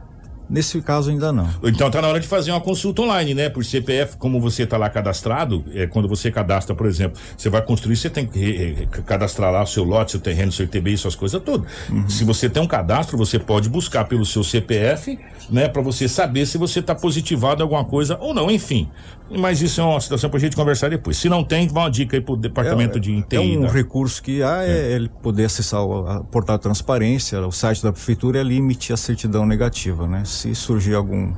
[0.49, 1.49] Nesse caso ainda não.
[1.61, 3.49] Então tá na hora de fazer uma consulta online, né?
[3.49, 7.61] Por CPF, como você tá lá cadastrado, é, quando você cadastra, por exemplo, você vai
[7.61, 11.41] construir, você tem que cadastrar lá o seu lote, seu terreno, seu ITBI, suas coisas
[11.43, 11.69] todas.
[12.07, 15.19] Se você tem um cadastro, você pode buscar pelo seu CPF,
[15.49, 15.67] né?
[15.67, 18.89] Pra você saber se você tá positivado em alguma coisa ou não, enfim.
[19.29, 21.17] Mas isso é uma situação pra gente conversar depois.
[21.17, 23.35] Se não tem, dá uma dica aí pro departamento de TI.
[23.35, 23.69] É um né?
[23.69, 27.91] recurso que há é, ele poder acessar o a portal de transparência, o site da
[27.91, 30.23] prefeitura e ali emitir a certidão negativa, né?
[30.25, 31.33] Se surgir algum,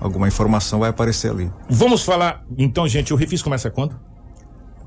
[0.00, 1.50] alguma informação, vai aparecer ali.
[1.68, 3.94] Vamos falar, então, gente, o refis começa quando?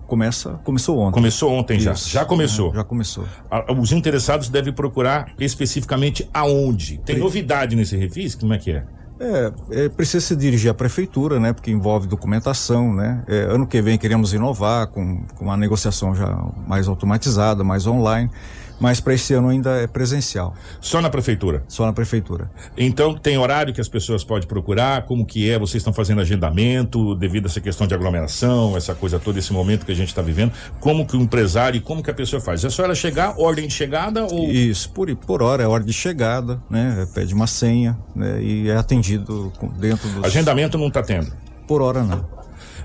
[0.07, 1.13] Começa, começou ontem.
[1.13, 1.91] Começou ontem já.
[1.91, 2.09] Isso.
[2.09, 2.71] Já começou.
[2.71, 3.25] É, já começou.
[3.51, 6.97] A- Os interessados devem procurar especificamente aonde.
[7.05, 8.33] Tem novidade nesse refis?
[8.33, 8.85] Como é que é?
[9.19, 11.51] É, é, precisa se dirigir à prefeitura, né?
[11.51, 13.21] Porque envolve documentação, né?
[13.27, 18.31] É, ano que vem queremos inovar com, com uma negociação já mais automatizada, mais online,
[18.79, 20.55] mas para esse ano ainda é presencial.
[20.79, 21.63] Só na prefeitura?
[21.67, 22.49] Só na prefeitura.
[22.77, 25.05] Então tem horário que as pessoas podem procurar?
[25.05, 25.59] Como que é?
[25.59, 29.85] Vocês estão fazendo agendamento devido a essa questão de aglomeração, essa coisa toda, esse momento
[29.85, 30.53] que a gente está vivendo?
[30.79, 32.63] Como que o empresário e como que a pessoa faz?
[32.63, 34.49] É só ela chegar, ordem de chegada ou...
[34.49, 37.07] Isso, por, por hora é hora de chegada, né?
[37.13, 38.41] Pede uma senha, né?
[38.41, 40.23] E é atendido dentro dos...
[40.23, 41.31] Agendamento não está tendo?
[41.67, 42.25] Por hora não.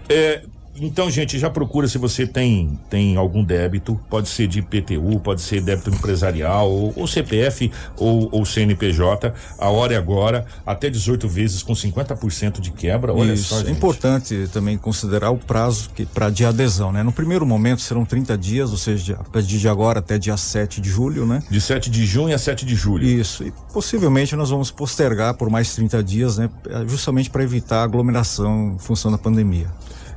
[0.08, 0.42] É,
[0.80, 5.40] então, gente, já procura se você tem, tem algum débito, pode ser de IPTU, pode
[5.40, 9.32] ser débito empresarial, ou, ou CPF ou, ou CNPJ.
[9.58, 13.12] A hora é agora, até 18 vezes com 50% de quebra.
[13.12, 13.44] Olha Isso.
[13.44, 13.72] só, é gente.
[13.72, 17.02] importante também considerar o prazo que para de adesão, né?
[17.02, 20.80] No primeiro momento serão 30 dias, ou seja, a partir de agora até dia 7
[20.80, 21.40] de julho, né?
[21.48, 23.06] De 7 de junho a 7 de julho.
[23.06, 23.44] Isso.
[23.44, 26.50] E possivelmente nós vamos postergar por mais 30 dias, né?
[26.88, 29.68] Justamente para evitar aglomeração em função da pandemia.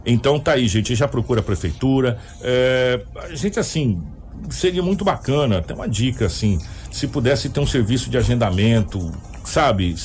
[0.07, 2.17] Então tá aí, gente, já procura a prefeitura.
[2.41, 4.01] É, a gente, assim,
[4.49, 6.57] seria muito bacana, tem uma dica, assim,
[6.91, 9.11] se pudesse ter um serviço de agendamento,
[9.43, 9.95] sabe?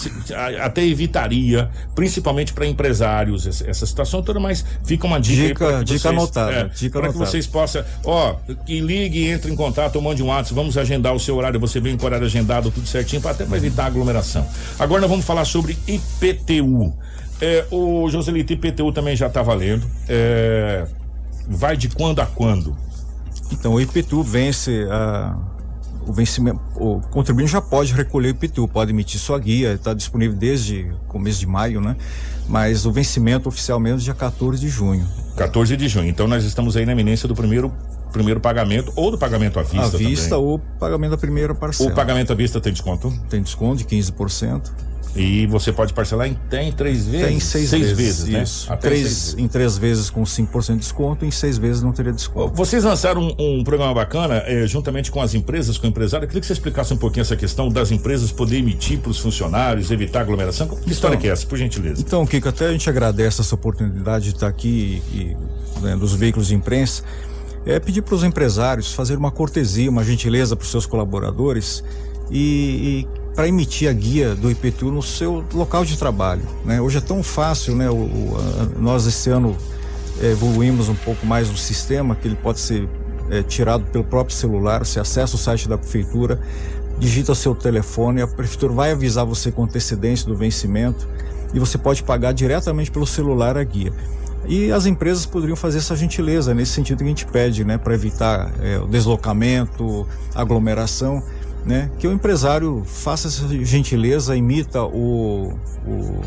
[0.60, 5.42] Até evitaria, principalmente para empresários, essa, situação toda, mas fica uma dica.
[5.42, 8.34] aí Dica- que dica vocês- anotada, é, dica Para que vocês possam, ó,
[8.66, 11.96] que ligue, entre em contato, mande um WhatsApp, vamos agendar o seu horário, você vem
[11.96, 14.46] com o horário agendado, tudo certinho, pra- até para evitar aglomeração.
[14.78, 16.92] Agora nós vamos falar sobre IPTU.
[17.42, 19.84] É, o Joselito, IPTU também já está valendo.
[20.08, 20.86] É,
[21.48, 22.76] vai de quando a quando?
[23.50, 25.36] Então, o IPTU vence a
[26.06, 30.36] o vencimento, o contribuinte já pode recolher o IPTU, pode emitir sua guia, está disponível
[30.36, 31.96] desde começo de maio, né?
[32.48, 35.06] Mas o vencimento oficial mesmo é dia 14 de junho.
[35.36, 36.08] 14 de junho.
[36.08, 37.72] Então nós estamos aí na iminência do primeiro,
[38.12, 39.96] primeiro pagamento ou do pagamento à vista.
[39.96, 40.44] à vista também.
[40.44, 41.90] ou pagamento da primeira parcela.
[41.90, 43.12] O pagamento à vista tem desconto?
[43.30, 44.70] Tem desconto de 15%.
[45.14, 47.26] E você pode parcelar em, até em três vezes?
[47.26, 48.42] Tem seis, vezes, né?
[48.42, 48.72] Isso.
[48.72, 49.38] Até Três, seis vezes.
[49.38, 52.54] em três vezes com 5% de desconto, em seis vezes não teria desconto.
[52.54, 56.24] Vocês lançaram um, um programa bacana, eh, juntamente com as empresas, com o empresário.
[56.24, 59.18] Eu queria que você explicasse um pouquinho essa questão das empresas poder emitir para os
[59.18, 60.66] funcionários, evitar aglomeração.
[60.68, 62.00] Que história que é essa, por gentileza?
[62.00, 65.36] Então, Kiko, até a gente agradece essa oportunidade de estar aqui e, e,
[65.82, 67.02] né, dos veículos de imprensa.
[67.66, 71.84] É pedir para os empresários fazer uma cortesia, uma gentileza para os seus colaboradores
[72.30, 76.42] e, e para emitir a guia do IPTU no seu local de trabalho.
[76.64, 76.80] Né?
[76.80, 77.88] Hoje é tão fácil, né?
[77.88, 79.56] O, o- a- nós esse ano
[80.20, 82.88] é, evoluímos um pouco mais o sistema, que ele pode ser
[83.30, 86.38] é, tirado pelo próprio celular, você acessa o site da prefeitura,
[86.98, 91.08] digita seu telefone, a prefeitura vai avisar você com antecedência do vencimento
[91.54, 93.92] e você pode pagar diretamente pelo celular a guia.
[94.46, 97.94] E as empresas poderiam fazer essa gentileza nesse sentido que a gente pede, né, para
[97.94, 101.22] evitar é, o deslocamento, aglomeração,
[101.64, 105.52] né, que o empresário faça essa gentileza, imita o,
[105.86, 106.20] o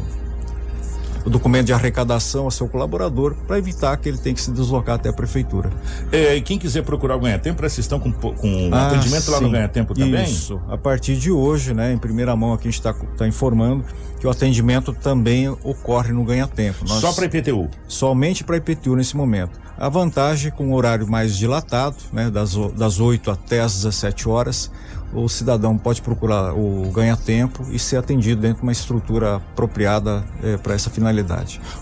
[1.26, 4.96] o documento de arrecadação ao seu colaborador para evitar que ele tenha que se deslocar
[4.96, 5.72] até a prefeitura.
[6.12, 9.32] É, e quem quiser procurar o Ganha Tempo, vocês estão com, com ah, atendimento sim.
[9.32, 10.24] lá no Ganha Tempo também?
[10.24, 10.62] Isso.
[10.70, 13.84] A partir de hoje, né, em primeira mão aqui a gente está tá informando
[14.20, 16.86] que o atendimento também ocorre no Ganha Tempo.
[16.88, 17.70] Nós, Só para IPTU?
[17.88, 19.60] Somente para IPTU nesse momento.
[19.78, 24.72] A vantagem com o horário mais dilatado, né, das, das 8 até as 17 horas,
[25.14, 30.58] o cidadão pode procurar o ganha-tempo e ser atendido dentro de uma estrutura apropriada é,
[30.58, 31.15] para essa finalidade.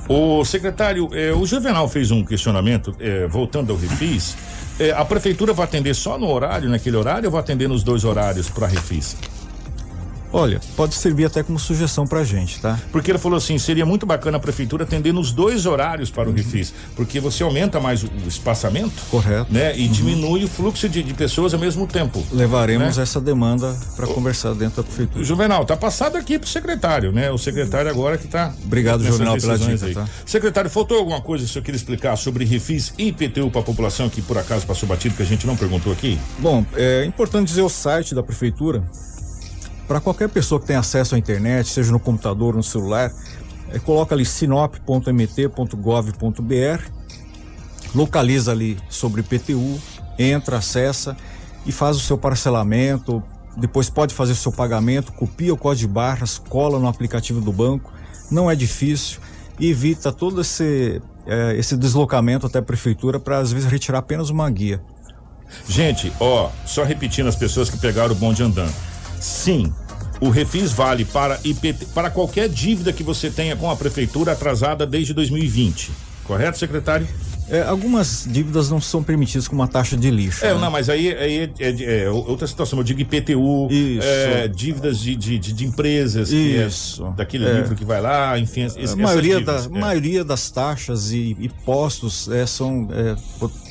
[0.07, 4.35] O secretário, é, o Juvenal fez um questionamento, é, voltando ao Refis.
[4.79, 8.03] É, a prefeitura vai atender só no horário, naquele horário, ou vai atender nos dois
[8.03, 9.15] horários para Refis?
[10.33, 12.79] Olha, pode servir até como sugestão pra gente, tá?
[12.91, 16.31] Porque ele falou assim, seria muito bacana a prefeitura atender nos dois horários para o
[16.31, 16.35] uhum.
[16.35, 18.99] refis, porque você aumenta mais o, o espaçamento.
[19.11, 19.53] Correto.
[19.53, 19.77] Né?
[19.77, 19.91] E uhum.
[19.91, 22.25] diminui o fluxo de, de, pessoas ao mesmo tempo.
[22.31, 23.03] Levaremos né?
[23.03, 25.23] essa demanda para conversar dentro da prefeitura.
[25.23, 27.29] Juvenal, tá passado aqui pro secretário, né?
[27.29, 28.51] O secretário agora que tá.
[28.65, 29.93] Obrigado, Juvenal, pela dica, aí.
[29.93, 30.07] tá?
[30.25, 33.63] Secretário, faltou alguma coisa que o senhor queria explicar sobre refis e IPTU para a
[33.63, 36.17] população que por acaso passou batido que a gente não perguntou aqui?
[36.39, 38.83] Bom, é importante dizer o site da prefeitura
[39.87, 43.11] para qualquer pessoa que tenha acesso à internet, seja no computador, no celular,
[43.69, 44.83] é, coloca ali sinop.mt.gov.br,
[47.93, 49.79] localiza ali sobre IPTU,
[50.17, 51.17] entra, acessa
[51.65, 53.21] e faz o seu parcelamento,
[53.57, 57.51] depois pode fazer o seu pagamento, copia o código de barras, cola no aplicativo do
[57.51, 57.91] banco,
[58.31, 59.19] não é difícil
[59.59, 64.29] e evita todo esse, é, esse deslocamento até a prefeitura para às vezes retirar apenas
[64.29, 64.81] uma guia.
[65.67, 68.73] Gente, ó, só repetindo as pessoas que pegaram o bonde andando
[69.23, 69.73] Sim,
[70.19, 74.85] o refis vale para IPT, para qualquer dívida que você tenha com a prefeitura atrasada
[74.85, 75.91] desde 2020.
[76.25, 77.07] Correto, secretário?
[77.49, 80.45] É, algumas dívidas não são permitidas com uma taxa de lixo.
[80.45, 80.59] É, né?
[80.59, 82.77] não, mas aí, aí é, é, é, outra situação.
[82.79, 83.69] Eu digo IPTU,
[84.01, 87.13] é, dívidas de, de, de, empresas, é Isso.
[87.15, 87.53] daquele é.
[87.53, 88.65] livro que vai lá, enfim.
[88.65, 92.89] a maioria, dívidas, da, maioria das taxas e impostos são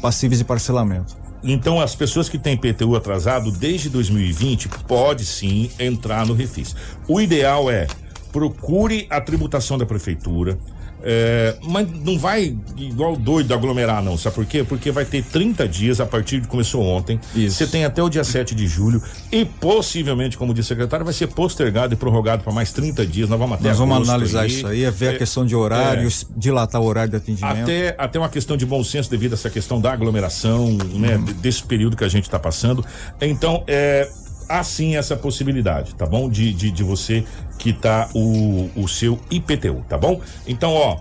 [0.00, 1.21] passíveis de parcelamento.
[1.44, 6.76] Então, as pessoas que têm PTU atrasado desde 2020 pode sim entrar no refis.
[7.08, 7.86] O ideal é
[8.32, 10.58] procure a tributação da prefeitura.
[11.04, 14.16] É, mas não vai igual doido aglomerar, não.
[14.16, 14.62] Sabe por quê?
[14.62, 17.18] Porque vai ter 30 dias a partir de começou ontem.
[17.34, 21.12] Você tem até o dia 7 de julho e possivelmente, como disse o secretário, vai
[21.12, 23.28] ser postergado e prorrogado para mais 30 dias.
[23.28, 24.46] Nós vamos até Nós vamos analisar aí.
[24.46, 27.62] isso aí, é ver é, a questão de horários, é, dilatar o horário de atendimento.
[27.62, 31.16] Até, até uma questão de bom senso devido a essa questão da aglomeração, né?
[31.16, 31.24] Uhum.
[31.24, 32.84] Desse período que a gente está passando.
[33.20, 34.08] Então, é,
[34.52, 36.28] há sim essa possibilidade, tá bom?
[36.28, 37.24] De, de, de você
[37.58, 40.20] quitar o, o seu IPTU, tá bom?
[40.46, 41.00] Então, ó,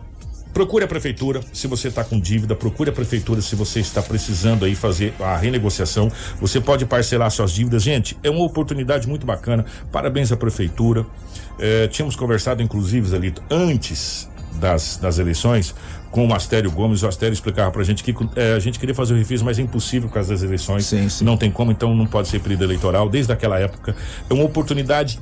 [0.54, 4.66] Procure a prefeitura se você está com dívida, procure a prefeitura se você está precisando
[4.66, 6.12] aí fazer a renegociação.
[6.42, 7.82] Você pode parcelar suas dívidas.
[7.82, 9.66] Gente, é uma oportunidade muito bacana.
[9.94, 11.06] Parabéns à prefeitura.
[11.58, 14.30] É, tínhamos conversado, inclusive, Zalito, antes
[14.62, 15.76] das, das eleições
[16.12, 17.04] com o Astério Gomes.
[17.04, 19.64] O Astério explicava pra gente que é, a gente queria fazer o refis, mas é
[19.64, 20.86] impossível por causa das eleições.
[20.86, 21.26] Sim, sim.
[21.26, 23.10] Não tem como, então não pode ser período eleitoral.
[23.10, 23.96] Desde aquela época,
[24.30, 25.20] é uma oportunidade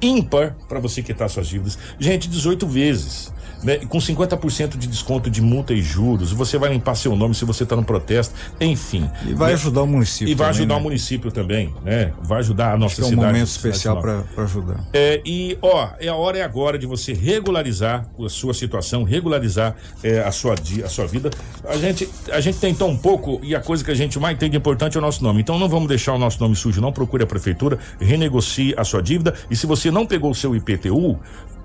[0.00, 1.78] ímpar para você quitar suas dívidas.
[1.98, 3.32] Gente, 18 vezes
[3.62, 3.78] né?
[3.88, 7.62] Com 50% de desconto de multa e juros, você vai limpar seu nome se você
[7.62, 9.08] está no protesto, enfim.
[9.26, 9.54] E vai né?
[9.54, 10.30] ajudar o município.
[10.30, 10.80] E vai também, ajudar né?
[10.80, 12.12] o município também, né?
[12.22, 13.14] Vai ajudar a nossa Acho cidade.
[13.14, 14.84] É um momento especial para ajudar.
[14.92, 19.74] É, e, ó, é a hora é agora de você regularizar a sua situação, regularizar
[20.02, 20.54] é, a, sua,
[20.84, 21.30] a sua vida.
[21.64, 24.50] A gente, a gente tem tão pouco e a coisa que a gente mais tem
[24.50, 25.40] de importante é o nosso nome.
[25.40, 26.92] Então não vamos deixar o nosso nome sujo, não.
[26.92, 29.34] Procure a prefeitura, renegocie a sua dívida.
[29.50, 31.18] E se você não pegou o seu IPTU,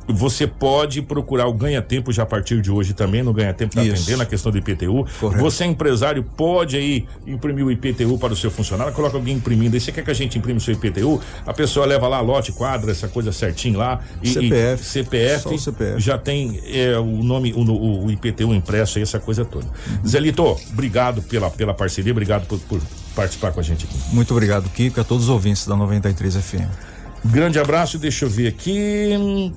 [0.08, 4.24] você pode procurar o ganha-tempo já a partir de hoje também, no ganha-tempo tá atendendo
[4.24, 5.06] a questão do IPTU.
[5.20, 5.41] Correto.
[5.41, 9.76] Você, empresário, pode aí imprimir o IPTU para o seu funcionário, coloca alguém imprimindo.
[9.76, 11.22] Aí você quer que a gente imprima o seu IPTU?
[11.45, 14.02] A pessoa leva lá lote, quadra, essa coisa certinho lá.
[14.22, 14.82] E, CPF.
[14.82, 15.99] E CPF, CPF.
[15.99, 19.66] Já tem é, o nome, o, o, IPTU impresso aí, essa coisa toda.
[19.66, 20.08] Uhum.
[20.08, 22.82] Zelito, obrigado pela, pela parceria, obrigado por, por
[23.16, 23.97] participar com a gente aqui.
[24.12, 26.91] Muito obrigado, Kiko, a todos os ouvintes da 93 FM.
[27.24, 29.54] Grande abraço, deixa eu ver aqui.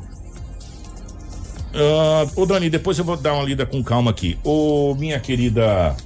[1.75, 4.39] Uh, ô Dani, depois eu vou dar uma lida com calma aqui.
[4.45, 5.97] Ô, minha querida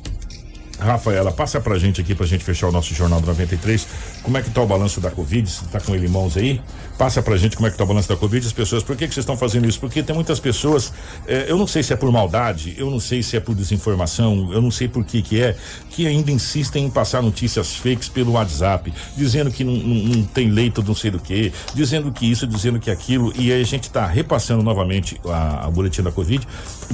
[0.79, 3.87] Rafaela, passa pra gente aqui pra gente fechar o nosso Jornal do 93
[4.23, 6.61] como é que tá o balanço da Covid, você tá com ele em mãos aí,
[6.99, 9.07] passa pra gente como é que tá o balanço da Covid, as pessoas, por que
[9.07, 9.79] que vocês estão fazendo isso?
[9.79, 10.93] Porque tem muitas pessoas,
[11.27, 14.53] eh, eu não sei se é por maldade, eu não sei se é por desinformação,
[14.53, 15.57] eu não sei por que que é,
[15.91, 20.51] que ainda insistem em passar notícias fakes pelo WhatsApp, dizendo que não, não, não tem
[20.51, 23.91] leito não sei do que, dizendo que isso, dizendo que aquilo, e aí a gente
[23.91, 26.47] tá repassando novamente a, a boletim da Covid,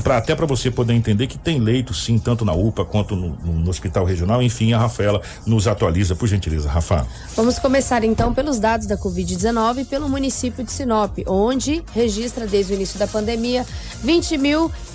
[0.03, 3.37] pra, até para você poder entender que tem leito sim, tanto na UPA quanto no,
[3.43, 7.07] no, no hospital regional, enfim, a Rafaela nos atualiza, por gentileza, Rafa.
[7.37, 12.77] Vamos começar então pelos dados da Covid-19 pelo município de Sinop, onde registra desde o
[12.77, 13.67] início da pandemia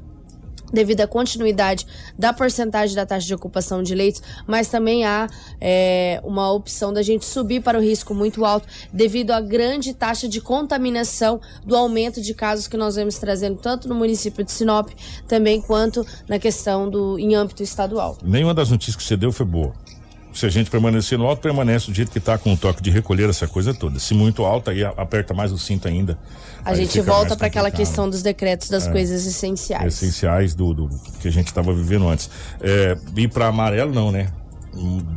[0.71, 1.85] devido à continuidade
[2.17, 5.27] da porcentagem da taxa de ocupação de leitos, mas também há
[5.59, 10.27] é, uma opção da gente subir para o risco muito alto devido à grande taxa
[10.27, 14.89] de contaminação do aumento de casos que nós vemos trazendo tanto no município de Sinop
[15.27, 18.17] também quanto na questão do em âmbito estadual.
[18.23, 19.73] Nenhuma das notícias que você deu foi boa.
[20.33, 22.89] Se a gente permanecer no alto, permanece do jeito que está com o toque de
[22.89, 23.99] recolher essa coisa toda.
[23.99, 26.17] Se muito alto, aí aperta mais o cinto ainda.
[26.63, 29.95] A gente volta para aquela questão dos decretos das é, coisas essenciais.
[29.95, 32.29] Essenciais do, do que a gente estava vivendo antes.
[32.61, 34.29] É, ir para amarelo, não, né?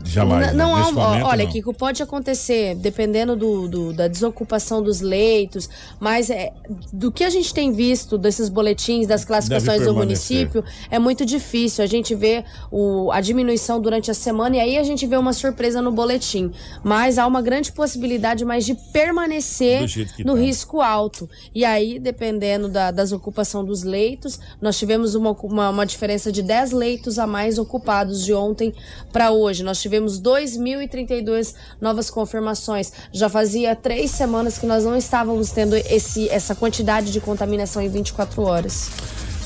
[0.05, 0.55] Jamais.
[0.55, 0.93] Não, né?
[0.93, 1.53] não há, olha, não.
[1.53, 5.69] Kiko, pode acontecer, dependendo do, do, da desocupação dos leitos,
[6.01, 6.53] mas é,
[6.93, 11.85] do que a gente tem visto desses boletins, das classificações do município, é muito difícil.
[11.85, 15.33] A gente vê o, a diminuição durante a semana e aí a gente vê uma
[15.33, 16.51] surpresa no boletim.
[16.83, 19.87] Mas há uma grande possibilidade mais de permanecer
[20.25, 20.41] no tá.
[20.41, 21.29] risco alto.
[21.55, 26.73] E aí, dependendo da desocupação dos leitos, nós tivemos uma, uma, uma diferença de 10
[26.73, 28.75] leitos a mais ocupados de ontem
[29.13, 29.63] para hoje hoje.
[29.63, 32.93] Nós tivemos 2.032 novas confirmações.
[33.13, 37.89] Já fazia três semanas que nós não estávamos tendo esse, essa quantidade de contaminação em
[37.89, 38.91] 24 horas.